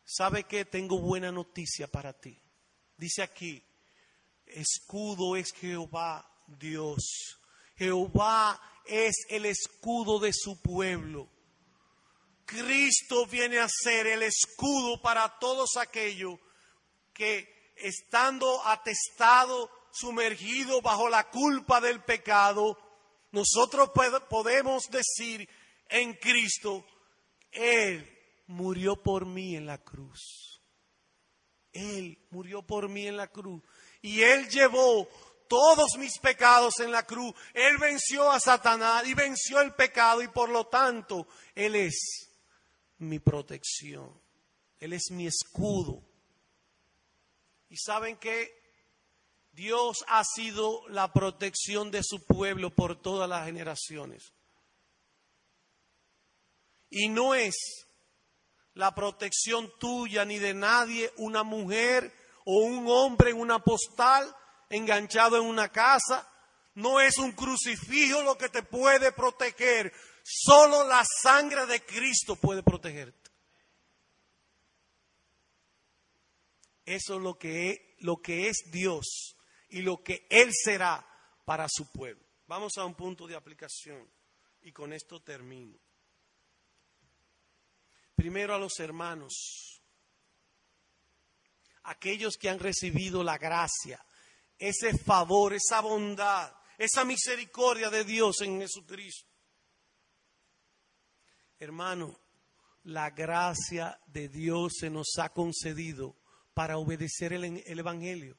¿Sabe 0.04 0.44
que 0.44 0.64
Tengo 0.64 1.00
buena 1.00 1.30
noticia 1.30 1.86
para 1.86 2.12
ti. 2.12 2.40
Dice 2.96 3.22
aquí, 3.22 3.62
escudo 4.46 5.36
es 5.36 5.52
Jehová 5.52 6.28
Dios. 6.46 7.38
Jehová 7.76 8.60
es 8.86 9.26
el 9.28 9.46
escudo 9.46 10.18
de 10.18 10.32
su 10.32 10.60
pueblo. 10.60 11.28
Cristo 12.48 13.26
viene 13.26 13.58
a 13.58 13.68
ser 13.68 14.06
el 14.06 14.22
escudo 14.22 15.02
para 15.02 15.38
todos 15.38 15.76
aquellos 15.76 16.38
que 17.12 17.74
estando 17.76 18.66
atestado, 18.66 19.70
sumergido 19.92 20.80
bajo 20.80 21.10
la 21.10 21.28
culpa 21.28 21.78
del 21.78 22.02
pecado, 22.02 22.78
nosotros 23.32 23.90
podemos 24.30 24.88
decir 24.90 25.46
en 25.90 26.14
Cristo, 26.14 26.86
Él 27.52 28.18
murió 28.46 28.96
por 28.96 29.26
mí 29.26 29.54
en 29.54 29.66
la 29.66 29.76
cruz. 29.76 30.62
Él 31.70 32.18
murió 32.30 32.62
por 32.62 32.88
mí 32.88 33.06
en 33.06 33.18
la 33.18 33.26
cruz. 33.26 33.62
Y 34.00 34.22
Él 34.22 34.48
llevó 34.48 35.06
todos 35.50 35.98
mis 35.98 36.18
pecados 36.18 36.80
en 36.80 36.92
la 36.92 37.04
cruz. 37.04 37.34
Él 37.52 37.76
venció 37.76 38.32
a 38.32 38.40
Satanás 38.40 39.06
y 39.06 39.12
venció 39.12 39.60
el 39.60 39.74
pecado 39.74 40.22
y 40.22 40.28
por 40.28 40.48
lo 40.48 40.66
tanto 40.66 41.28
Él 41.54 41.74
es 41.74 42.27
mi 42.98 43.18
protección. 43.18 44.20
Él 44.78 44.92
es 44.92 45.10
mi 45.10 45.26
escudo. 45.26 46.02
Y 47.68 47.76
saben 47.76 48.16
que 48.16 48.56
Dios 49.52 50.04
ha 50.08 50.22
sido 50.24 50.86
la 50.88 51.12
protección 51.12 51.90
de 51.90 52.02
su 52.02 52.24
pueblo 52.24 52.70
por 52.70 53.00
todas 53.00 53.28
las 53.28 53.44
generaciones. 53.44 54.32
Y 56.90 57.08
no 57.08 57.34
es 57.34 57.86
la 58.74 58.94
protección 58.94 59.72
tuya 59.78 60.24
ni 60.24 60.38
de 60.38 60.54
nadie 60.54 61.12
una 61.16 61.42
mujer 61.42 62.14
o 62.44 62.60
un 62.60 62.86
hombre 62.88 63.30
en 63.30 63.40
una 63.40 63.58
postal 63.58 64.34
enganchado 64.70 65.36
en 65.36 65.44
una 65.44 65.68
casa. 65.70 66.30
No 66.74 67.00
es 67.00 67.18
un 67.18 67.32
crucifijo 67.32 68.22
lo 68.22 68.38
que 68.38 68.48
te 68.48 68.62
puede 68.62 69.10
proteger. 69.10 69.92
Solo 70.30 70.86
la 70.86 71.02
sangre 71.06 71.64
de 71.64 71.82
Cristo 71.86 72.36
puede 72.36 72.62
protegerte. 72.62 73.30
Eso 76.84 77.16
es 77.16 77.22
lo 77.22 77.38
que, 77.38 77.70
es, 77.70 77.80
lo 78.00 78.20
que 78.20 78.48
es 78.48 78.64
Dios 78.70 79.36
y 79.70 79.80
lo 79.80 80.02
que 80.02 80.26
Él 80.28 80.50
será 80.52 81.06
para 81.46 81.66
su 81.70 81.90
pueblo. 81.90 82.22
Vamos 82.46 82.76
a 82.76 82.84
un 82.84 82.94
punto 82.94 83.26
de 83.26 83.36
aplicación 83.36 84.06
y 84.60 84.70
con 84.70 84.92
esto 84.92 85.22
termino. 85.22 85.78
Primero 88.14 88.54
a 88.54 88.58
los 88.58 88.78
hermanos, 88.80 89.80
aquellos 91.84 92.36
que 92.36 92.50
han 92.50 92.58
recibido 92.58 93.24
la 93.24 93.38
gracia, 93.38 94.04
ese 94.58 94.98
favor, 94.98 95.54
esa 95.54 95.80
bondad, 95.80 96.52
esa 96.76 97.06
misericordia 97.06 97.88
de 97.88 98.04
Dios 98.04 98.42
en 98.42 98.60
Jesucristo. 98.60 99.27
Hermano, 101.60 102.16
la 102.84 103.10
gracia 103.10 103.98
de 104.06 104.28
Dios 104.28 104.74
se 104.78 104.90
nos 104.90 105.18
ha 105.18 105.30
concedido 105.30 106.14
para 106.54 106.78
obedecer 106.78 107.32
el, 107.32 107.78
Evangelio, 107.78 108.38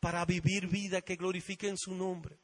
para 0.00 0.26
vivir 0.26 0.66
vida 0.66 1.00
que 1.00 1.16
glorifique 1.16 1.66
en 1.66 1.78
su 1.78 1.94
nombre. 1.94 2.38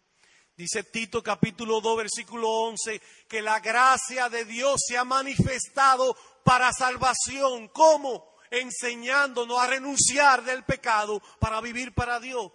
Dice 0.56 0.84
Tito 0.84 1.22
capítulo 1.22 1.82
2 1.82 1.96
versículo 1.98 2.48
11 2.48 3.02
que 3.28 3.42
la 3.42 3.60
gracia 3.60 4.30
de 4.30 4.46
Dios 4.46 4.80
se 4.86 4.96
ha 4.96 5.04
manifestado 5.04 6.16
para 6.42 6.72
salvación. 6.72 7.68
¿Cómo? 7.68 8.36
Enseñándonos 8.50 9.58
a 9.58 9.66
renunciar 9.66 10.42
del 10.42 10.64
pecado 10.64 11.20
para 11.38 11.60
vivir 11.60 11.92
para 11.92 12.18
Dios. 12.18 12.50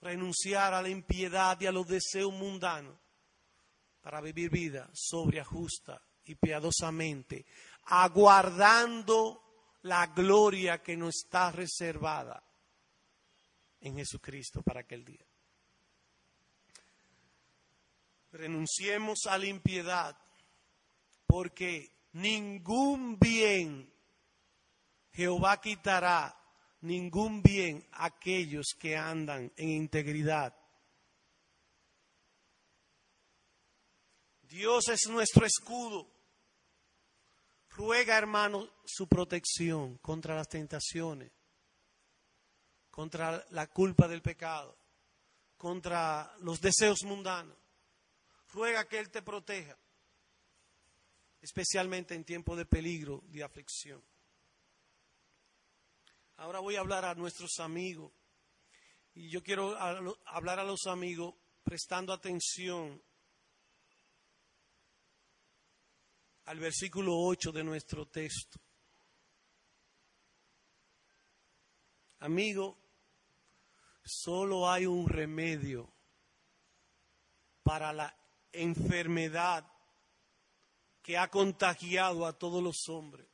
Renunciar 0.00 0.72
a 0.72 0.82
la 0.82 0.88
impiedad 0.88 1.60
y 1.60 1.66
a 1.66 1.72
los 1.72 1.88
deseos 1.88 2.32
mundanos 2.32 2.96
para 4.00 4.20
vivir 4.20 4.50
vida 4.50 4.88
sobria, 4.92 5.44
justa 5.44 6.00
y 6.24 6.34
piadosamente, 6.34 7.46
aguardando 7.84 9.42
la 9.82 10.06
gloria 10.08 10.82
que 10.82 10.96
nos 10.96 11.16
está 11.24 11.50
reservada 11.52 12.42
en 13.80 13.96
Jesucristo 13.96 14.62
para 14.62 14.80
aquel 14.80 15.04
día. 15.04 15.24
Renunciemos 18.32 19.20
a 19.26 19.38
la 19.38 19.46
impiedad, 19.46 20.16
porque 21.26 21.90
ningún 22.12 23.18
bien 23.18 23.90
Jehová 25.12 25.60
quitará, 25.60 26.36
ningún 26.82 27.42
bien 27.42 27.86
a 27.92 28.06
aquellos 28.06 28.74
que 28.78 28.96
andan 28.96 29.52
en 29.56 29.70
integridad 29.70 30.57
Dios 34.48 34.88
es 34.88 35.06
nuestro 35.08 35.44
escudo. 35.44 36.08
Ruega, 37.70 38.16
hermano, 38.16 38.68
su 38.84 39.06
protección 39.06 39.98
contra 39.98 40.34
las 40.34 40.48
tentaciones, 40.48 41.30
contra 42.90 43.44
la 43.50 43.68
culpa 43.68 44.08
del 44.08 44.22
pecado, 44.22 44.76
contra 45.56 46.34
los 46.40 46.60
deseos 46.60 47.04
mundanos. 47.04 47.56
Ruega 48.52 48.88
que 48.88 48.98
Él 48.98 49.10
te 49.10 49.22
proteja, 49.22 49.78
especialmente 51.42 52.14
en 52.14 52.24
tiempo 52.24 52.56
de 52.56 52.64
peligro, 52.64 53.22
de 53.26 53.44
aflicción. 53.44 54.02
Ahora 56.38 56.60
voy 56.60 56.76
a 56.76 56.80
hablar 56.80 57.04
a 57.04 57.14
nuestros 57.14 57.58
amigos. 57.58 58.12
Y 59.14 59.28
yo 59.30 59.42
quiero 59.42 59.76
hablar 60.24 60.58
a 60.60 60.64
los 60.64 60.86
amigos 60.86 61.34
prestando 61.64 62.12
atención 62.12 63.02
al 66.48 66.58
versículo 66.60 67.14
8 67.14 67.52
de 67.52 67.62
nuestro 67.62 68.06
texto. 68.06 68.58
Amigo, 72.20 72.78
solo 74.02 74.70
hay 74.70 74.86
un 74.86 75.06
remedio 75.06 75.92
para 77.62 77.92
la 77.92 78.16
enfermedad 78.50 79.70
que 81.02 81.18
ha 81.18 81.28
contagiado 81.28 82.24
a 82.24 82.32
todos 82.32 82.62
los 82.62 82.88
hombres. 82.88 83.28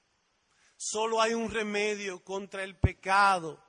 Solo 0.77 1.23
hay 1.23 1.35
un 1.35 1.53
remedio 1.53 2.19
contra 2.25 2.65
el 2.65 2.77
pecado 2.77 3.65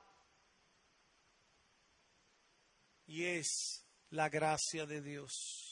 y 3.06 3.22
es 3.22 3.86
la 4.10 4.28
gracia 4.28 4.86
de 4.86 5.00
Dios. 5.02 5.65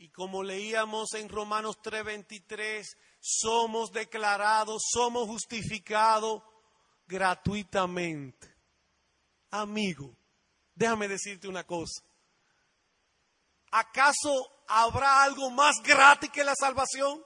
Y 0.00 0.10
como 0.10 0.44
leíamos 0.44 1.12
en 1.14 1.28
Romanos 1.28 1.78
3:23, 1.82 2.96
somos 3.20 3.90
declarados, 3.90 4.80
somos 4.92 5.26
justificados 5.26 6.40
gratuitamente. 7.08 8.54
Amigo, 9.50 10.16
déjame 10.72 11.08
decirte 11.08 11.48
una 11.48 11.64
cosa. 11.66 12.04
¿Acaso 13.72 14.64
habrá 14.68 15.24
algo 15.24 15.50
más 15.50 15.82
gratis 15.82 16.30
que 16.30 16.44
la 16.44 16.54
salvación? 16.54 17.20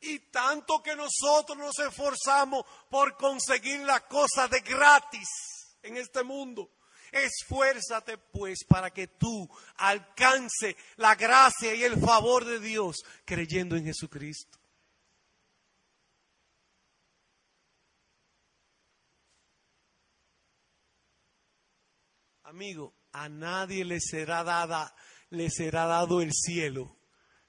Y 0.00 0.18
tanto 0.30 0.82
que 0.82 0.96
nosotros 0.96 1.58
nos 1.58 1.78
esforzamos 1.78 2.64
por 2.88 3.18
conseguir 3.18 3.80
la 3.80 4.00
cosa 4.08 4.48
de 4.48 4.60
gratis 4.60 5.28
en 5.82 5.98
este 5.98 6.22
mundo. 6.22 6.70
Esfuérzate 7.12 8.18
pues 8.18 8.64
para 8.64 8.90
que 8.90 9.06
tú 9.06 9.48
alcance 9.76 10.76
la 10.96 11.14
gracia 11.14 11.74
y 11.74 11.84
el 11.84 12.00
favor 12.00 12.44
de 12.44 12.60
Dios 12.60 12.96
creyendo 13.24 13.76
en 13.76 13.84
Jesucristo. 13.84 14.58
Amigo, 22.44 22.94
a 23.12 23.28
nadie 23.28 23.84
le 23.84 24.00
será 24.00 24.42
dada, 24.42 24.94
le 25.30 25.50
será 25.50 25.86
dado 25.86 26.22
el 26.22 26.32
cielo 26.32 26.96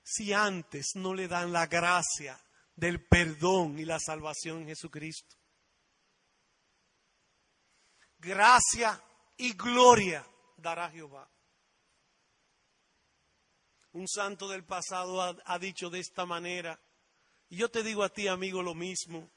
si 0.04 0.34
antes 0.34 0.92
no 0.96 1.14
le 1.14 1.28
dan 1.28 1.54
la 1.54 1.68
gracia 1.68 2.38
del 2.76 3.06
perdón 3.06 3.80
y 3.80 3.86
la 3.86 4.00
salvación 4.00 4.62
en 4.62 4.68
Jesucristo. 4.68 5.36
Gracia 8.18 9.02
y 9.40 9.54
gloria 9.54 10.26
dará 10.58 10.90
Jehová. 10.92 11.30
Un 13.94 14.08
santo 14.08 14.48
del 14.48 14.66
pasado 14.66 15.22
ha, 15.22 15.60
dicho 15.60 15.90
de 15.90 16.00
esta 16.00 16.26
manera, 16.26 16.80
y 17.50 17.58
yo 17.58 17.72
te 17.72 17.82
digo 17.82 18.04
a 18.04 18.10
ti, 18.10 18.28
amigo, 18.28 18.62
lo 18.62 18.76
mismo. 18.76 19.32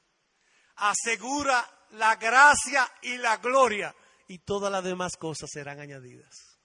Asegura 0.75 1.87
la 1.91 2.15
gracia 2.17 2.91
y 3.01 3.17
la 3.17 3.37
gloria, 3.37 3.95
y 4.27 4.39
todas 4.39 4.71
las 4.71 4.83
demás 4.83 5.15
cosas 5.17 5.49
serán 5.51 5.79
añadidas. 5.79 6.59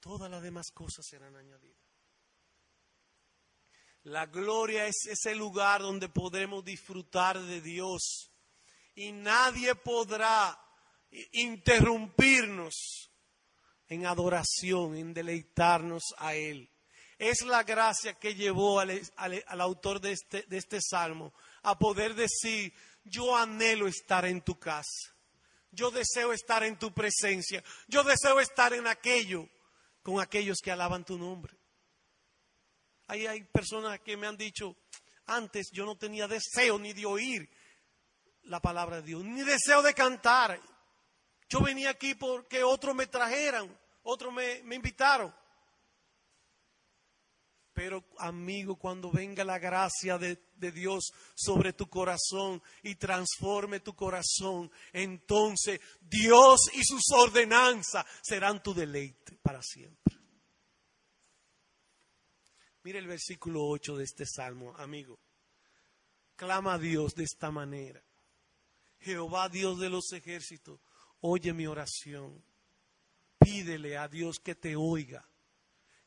Todas 0.00 0.30
las 0.30 0.42
demás 0.42 0.70
cosas 0.72 1.04
serán 1.06 1.34
añadidas. 1.34 1.78
La 4.02 4.26
gloria 4.26 4.86
es 4.86 5.06
ese 5.06 5.34
lugar 5.34 5.80
donde 5.80 6.08
podremos 6.08 6.64
disfrutar 6.64 7.40
de 7.40 7.60
Dios 7.60 8.30
y 8.94 9.12
nadie 9.12 9.74
podrá 9.74 10.67
interrumpirnos 11.32 13.10
en 13.88 14.06
adoración, 14.06 14.96
en 14.96 15.14
deleitarnos 15.14 16.02
a 16.18 16.34
Él. 16.34 16.70
Es 17.18 17.42
la 17.42 17.64
gracia 17.64 18.14
que 18.14 18.34
llevó 18.34 18.78
al, 18.78 19.02
autor 19.60 20.00
de 20.00 20.12
este, 20.12 20.42
de 20.42 20.56
este 20.56 20.80
salmo 20.80 21.32
a 21.62 21.78
poder 21.78 22.14
decir, 22.14 22.72
yo 23.04 23.36
anhelo 23.36 23.88
estar 23.88 24.24
en 24.24 24.42
tu 24.42 24.58
casa, 24.58 25.16
yo 25.70 25.90
deseo 25.90 26.32
estar 26.32 26.62
en 26.62 26.78
tu 26.78 26.92
presencia, 26.92 27.62
yo 27.88 28.04
deseo 28.04 28.38
estar 28.40 28.72
en 28.72 28.86
aquello, 28.86 29.48
con 30.02 30.20
aquellos 30.20 30.58
que 30.62 30.70
alaban 30.70 31.04
tu 31.04 31.18
nombre. 31.18 31.54
Ahí 33.08 33.26
hay 33.26 33.42
personas 33.44 34.00
que 34.00 34.16
me 34.16 34.26
han 34.26 34.36
dicho, 34.36 34.76
antes 35.26 35.70
yo 35.72 35.84
no 35.84 35.96
tenía 35.96 36.28
deseo 36.28 36.78
ni 36.78 36.92
de 36.92 37.06
oír 37.06 37.50
la 38.44 38.60
palabra 38.60 38.96
de 38.96 39.02
Dios, 39.02 39.24
ni 39.24 39.42
deseo 39.42 39.82
de 39.82 39.94
cantar. 39.94 40.60
Yo 41.48 41.60
venía 41.60 41.90
aquí 41.90 42.14
porque 42.14 42.62
otros 42.62 42.94
me 42.94 43.06
trajeran, 43.06 43.74
otros 44.02 44.32
me, 44.32 44.58
invitaron. 44.74 45.34
Pero 47.72 48.04
amigo, 48.18 48.76
cuando 48.76 49.10
venga 49.10 49.44
la 49.44 49.58
gracia 49.58 50.18
de, 50.18 50.38
de, 50.56 50.72
Dios 50.72 51.12
sobre 51.34 51.72
tu 51.72 51.88
corazón 51.88 52.60
y 52.82 52.96
transforme 52.96 53.80
tu 53.80 53.94
corazón, 53.94 54.70
entonces 54.92 55.80
Dios 56.00 56.70
y 56.74 56.82
sus 56.84 57.04
ordenanzas 57.12 58.04
serán 58.20 58.62
tu 58.62 58.74
deleite 58.74 59.38
para 59.40 59.62
siempre. 59.62 60.18
Mire 62.82 62.98
el 62.98 63.06
versículo 63.06 63.64
8 63.64 63.96
de 63.96 64.04
este 64.04 64.26
salmo, 64.26 64.74
amigo. 64.76 65.18
Clama 66.36 66.74
a 66.74 66.78
Dios 66.78 67.14
de 67.14 67.24
esta 67.24 67.50
manera. 67.50 68.02
Jehová 69.00 69.48
Dios 69.48 69.78
de 69.78 69.90
los 69.90 70.12
ejércitos, 70.12 70.80
oye 71.20 71.52
mi 71.52 71.66
oración. 71.66 72.44
Pídele 73.38 73.96
a 73.96 74.08
Dios 74.08 74.40
que 74.40 74.54
te 74.54 74.76
oiga, 74.76 75.26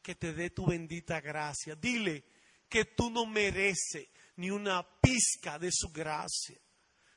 que 0.01 0.16
te 0.16 0.34
dé 0.34 0.49
tu 0.49 0.66
bendita 0.66 1.22
gracia. 1.22 1.76
Dile 1.76 2.24
que 2.68 2.86
tú 2.86 3.09
no 3.09 3.26
mereces 3.26 4.07
ni 4.38 4.49
una 4.49 4.86
pizca 5.01 5.59
de 5.59 5.70
su 5.72 5.89
gracia, 5.89 6.59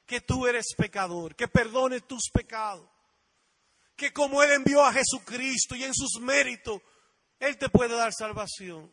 que 0.07 0.20
tú 0.20 0.47
eres 0.47 0.74
pecador, 0.76 1.34
que 1.34 1.49
perdone 1.49 2.01
tus 2.01 2.28
pecados, 2.32 2.88
que 3.97 4.12
como 4.12 4.42
Él 4.42 4.53
envió 4.53 4.84
a 4.84 4.92
Jesucristo 4.92 5.76
y 5.76 5.84
en 5.84 5.95
sus 5.95 6.20
méritos, 6.20 6.80
Él 7.38 7.57
te 7.57 7.68
puede 7.68 7.97
dar 7.97 8.12
salvación. 8.12 8.92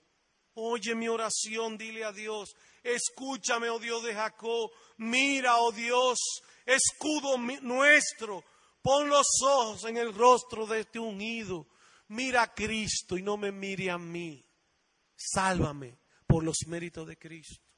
Oye 0.54 0.96
mi 0.96 1.08
oración, 1.08 1.78
dile 1.78 2.04
a 2.04 2.12
Dios, 2.12 2.56
escúchame, 2.84 3.70
oh 3.70 3.80
Dios 3.80 4.04
de 4.04 4.14
Jacob, 4.14 4.70
mira, 4.98 5.58
oh 5.58 5.72
Dios, 5.72 6.20
escudo 6.66 7.38
nuestro, 7.38 8.44
pon 8.82 9.10
los 9.10 9.28
ojos 9.44 9.86
en 9.86 9.98
el 9.98 10.14
rostro 10.14 10.66
de 10.66 10.82
este 10.82 11.00
unido, 11.00 11.68
mira 12.08 12.44
a 12.44 12.54
Cristo 12.54 13.18
y 13.18 13.22
no 13.22 13.38
me 13.38 13.52
mire 13.52 13.90
a 13.90 13.98
mí, 13.98 14.44
sálvame 15.16 16.00
por 16.28 16.44
los 16.44 16.58
méritos 16.68 17.08
de 17.08 17.18
Cristo. 17.18 17.72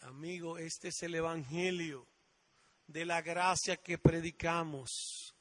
Amigo, 0.00 0.58
este 0.58 0.88
es 0.88 1.02
el 1.02 1.14
Evangelio 1.14 2.06
de 2.86 3.06
la 3.06 3.22
gracia 3.22 3.78
que 3.78 3.98
predicamos. 3.98 5.34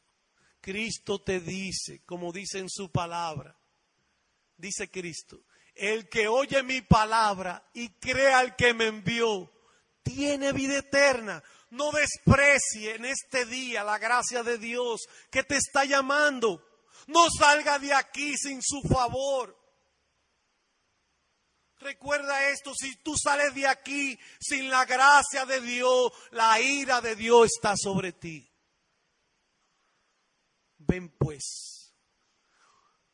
Cristo 0.62 1.22
te 1.22 1.42
dice, 1.42 2.04
como 2.06 2.32
dice 2.32 2.60
en 2.60 2.70
su 2.70 2.90
palabra, 2.90 3.60
dice 4.56 4.90
Cristo, 4.90 5.44
el 5.76 6.08
que 6.10 6.28
oye 6.28 6.64
mi 6.64 6.82
palabra 6.82 7.68
y 7.74 7.90
crea 8.00 8.40
al 8.40 8.56
que 8.56 8.74
me 8.74 8.88
envió, 8.88 9.52
tiene 10.04 10.52
vida 10.54 10.78
eterna. 10.78 11.44
No 11.70 11.92
desprecie 11.92 12.96
en 12.96 13.06
este 13.06 13.46
día 13.46 13.84
la 13.84 13.98
gracia 13.98 14.44
de 14.44 14.58
Dios 14.58 15.08
que 15.32 15.44
te 15.44 15.56
está 15.56 15.86
llamando. 15.86 16.64
No 17.08 17.28
salga 17.30 17.80
de 17.80 17.94
aquí 17.94 18.38
sin 18.38 18.62
su 18.62 18.82
favor. 18.84 19.60
Recuerda 21.84 22.50
esto, 22.50 22.74
si 22.74 22.96
tú 22.98 23.16
sales 23.18 23.54
de 23.56 23.68
aquí 23.68 24.18
sin 24.40 24.70
la 24.70 24.86
gracia 24.86 25.46
de 25.46 25.60
Dios, 25.60 26.12
la 26.32 26.60
ira 26.62 27.02
de 27.02 27.16
Dios 27.16 27.48
está 27.54 27.76
sobre 27.76 28.14
ti. 28.14 28.50
Ven 30.78 31.10
pues, 31.18 31.94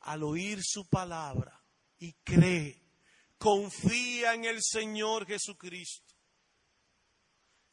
al 0.01 0.23
oír 0.23 0.59
su 0.63 0.87
palabra, 0.87 1.58
y 1.99 2.13
cree. 2.23 2.81
Confía 3.37 4.33
en 4.33 4.45
el 4.45 4.61
Señor 4.61 5.25
Jesucristo. 5.25 6.15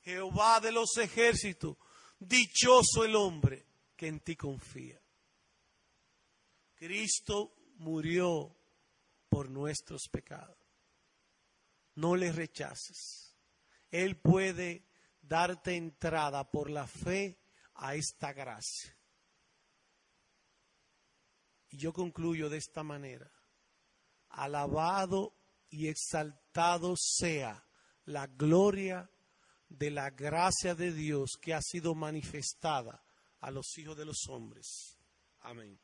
Jehová 0.03 0.61
de 0.61 0.70
los 0.70 0.97
ejércitos, 0.99 1.77
dichoso 2.18 3.05
el 3.05 3.16
hombre 3.16 3.66
que 3.97 4.07
en 4.07 4.20
ti 4.20 4.37
confía. 4.37 5.01
Cristo 6.77 7.57
murió 7.79 8.57
por 9.29 9.51
nuestros 9.51 10.03
pecados. 10.11 10.57
No 11.97 12.14
le 12.14 12.31
rechaces. 12.31 13.35
Él 13.91 14.16
puede 14.20 14.87
darte 15.20 15.74
entrada 15.74 16.49
por 16.49 16.70
la 16.70 16.87
fe 16.87 17.41
a 17.74 17.97
esta 17.97 18.33
gracia. 18.33 18.97
Y 21.70 21.79
yo 21.79 21.93
concluyo 21.93 22.49
de 22.49 22.59
esta 22.59 22.85
manera 22.85 23.31
alabado 24.37 25.34
y 25.70 25.89
exaltado 25.89 26.95
sea 26.97 27.64
la 28.05 28.26
gloria 28.26 29.11
de 29.68 29.91
la 29.91 30.11
gracia 30.11 30.74
de 30.74 30.93
Dios 30.93 31.32
que 31.41 31.55
ha 31.55 31.61
sido 31.61 31.95
manifestada 31.95 33.03
a 33.41 33.51
los 33.51 33.76
hijos 33.78 33.97
de 33.97 34.05
los 34.05 34.28
hombres. 34.28 34.99
Amén. 35.41 35.78